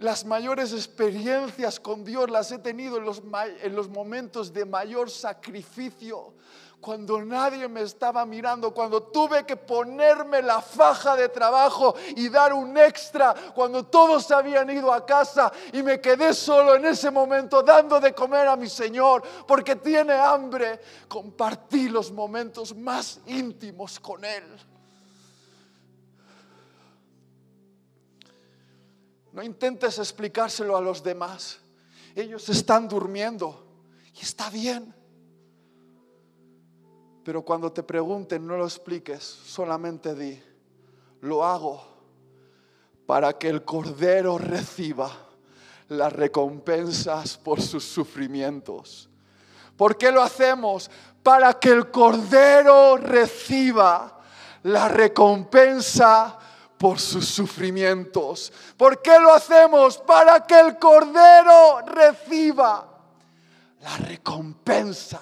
Las 0.00 0.24
mayores 0.24 0.72
experiencias 0.72 1.78
con 1.78 2.06
Dios 2.06 2.30
las 2.30 2.50
he 2.52 2.58
tenido 2.58 2.96
en 2.96 3.04
los, 3.04 3.20
en 3.62 3.76
los, 3.76 3.90
momentos 3.90 4.50
de 4.50 4.64
mayor 4.64 5.10
sacrificio, 5.10 6.32
cuando 6.80 7.20
nadie 7.22 7.68
me 7.68 7.82
estaba 7.82 8.24
mirando, 8.24 8.72
cuando 8.72 9.02
tuve 9.02 9.44
que 9.44 9.56
ponerme 9.56 10.40
la 10.40 10.62
faja 10.62 11.16
de 11.16 11.28
trabajo 11.28 11.94
y 12.16 12.30
dar 12.30 12.54
un 12.54 12.78
extra, 12.78 13.34
cuando 13.54 13.84
todos 13.84 14.30
habían 14.30 14.70
ido 14.70 14.90
a 14.90 15.04
casa 15.04 15.52
y 15.70 15.82
me 15.82 16.00
quedé 16.00 16.32
solo 16.32 16.76
en 16.76 16.86
ese 16.86 17.10
momento 17.10 17.62
dando 17.62 18.00
de 18.00 18.14
comer 18.14 18.48
a 18.48 18.56
mi 18.56 18.70
Señor 18.70 19.22
porque 19.46 19.76
tiene 19.76 20.14
hambre. 20.14 20.80
Compartí 21.08 21.90
los 21.90 22.10
momentos 22.10 22.74
más 22.74 23.20
íntimos 23.26 24.00
con 24.00 24.24
Él. 24.24 24.69
No 29.32 29.42
intentes 29.42 29.98
explicárselo 29.98 30.76
a 30.76 30.80
los 30.80 31.02
demás. 31.02 31.60
Ellos 32.14 32.48
están 32.48 32.88
durmiendo 32.88 33.66
y 34.14 34.22
está 34.22 34.50
bien. 34.50 34.94
Pero 37.24 37.42
cuando 37.42 37.70
te 37.72 37.82
pregunten, 37.82 38.46
no 38.46 38.56
lo 38.56 38.64
expliques, 38.64 39.22
solamente 39.22 40.14
di, 40.14 40.42
lo 41.20 41.44
hago 41.44 41.90
para 43.06 43.32
que 43.32 43.48
el 43.48 43.64
Cordero 43.64 44.38
reciba 44.38 45.10
las 45.88 46.12
recompensas 46.12 47.36
por 47.36 47.60
sus 47.60 47.84
sufrimientos. 47.84 49.08
¿Por 49.76 49.98
qué 49.98 50.12
lo 50.12 50.22
hacemos? 50.22 50.90
Para 51.22 51.54
que 51.54 51.70
el 51.70 51.90
Cordero 51.90 52.96
reciba 52.96 54.20
la 54.62 54.88
recompensa 54.88 56.38
por 56.80 56.98
sus 56.98 57.26
sufrimientos. 57.28 58.50
¿Por 58.74 59.02
qué 59.02 59.18
lo 59.20 59.34
hacemos? 59.34 59.98
Para 59.98 60.46
que 60.46 60.58
el 60.58 60.78
Cordero 60.78 61.82
reciba 61.82 62.88
la 63.82 63.98
recompensa 63.98 65.20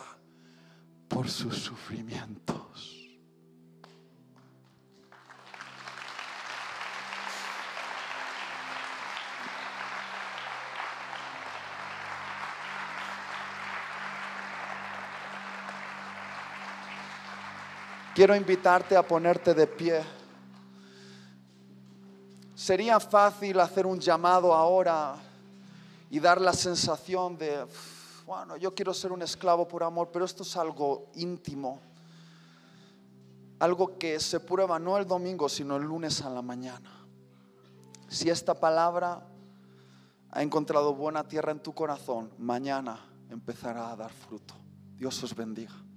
por 1.08 1.28
sus 1.28 1.58
sufrimientos. 1.58 3.08
Quiero 18.14 18.36
invitarte 18.36 18.96
a 18.96 19.02
ponerte 19.02 19.54
de 19.54 19.66
pie. 19.66 20.17
Sería 22.58 22.98
fácil 22.98 23.60
hacer 23.60 23.86
un 23.86 24.00
llamado 24.00 24.52
ahora 24.52 25.14
y 26.10 26.18
dar 26.18 26.40
la 26.40 26.52
sensación 26.52 27.38
de, 27.38 27.64
bueno, 28.26 28.56
yo 28.56 28.74
quiero 28.74 28.92
ser 28.92 29.12
un 29.12 29.22
esclavo 29.22 29.68
por 29.68 29.84
amor, 29.84 30.10
pero 30.12 30.24
esto 30.24 30.42
es 30.42 30.56
algo 30.56 31.06
íntimo. 31.14 31.78
Algo 33.60 33.96
que 33.96 34.18
se 34.18 34.40
prueba 34.40 34.76
no 34.80 34.98
el 34.98 35.06
domingo, 35.06 35.48
sino 35.48 35.76
el 35.76 35.84
lunes 35.84 36.20
a 36.22 36.30
la 36.30 36.42
mañana. 36.42 36.90
Si 38.08 38.28
esta 38.28 38.54
palabra 38.54 39.24
ha 40.32 40.42
encontrado 40.42 40.96
buena 40.96 41.28
tierra 41.28 41.52
en 41.52 41.60
tu 41.60 41.72
corazón, 41.72 42.28
mañana 42.38 42.98
empezará 43.30 43.92
a 43.92 43.96
dar 43.96 44.10
fruto. 44.10 44.54
Dios 44.96 45.22
os 45.22 45.32
bendiga. 45.32 45.87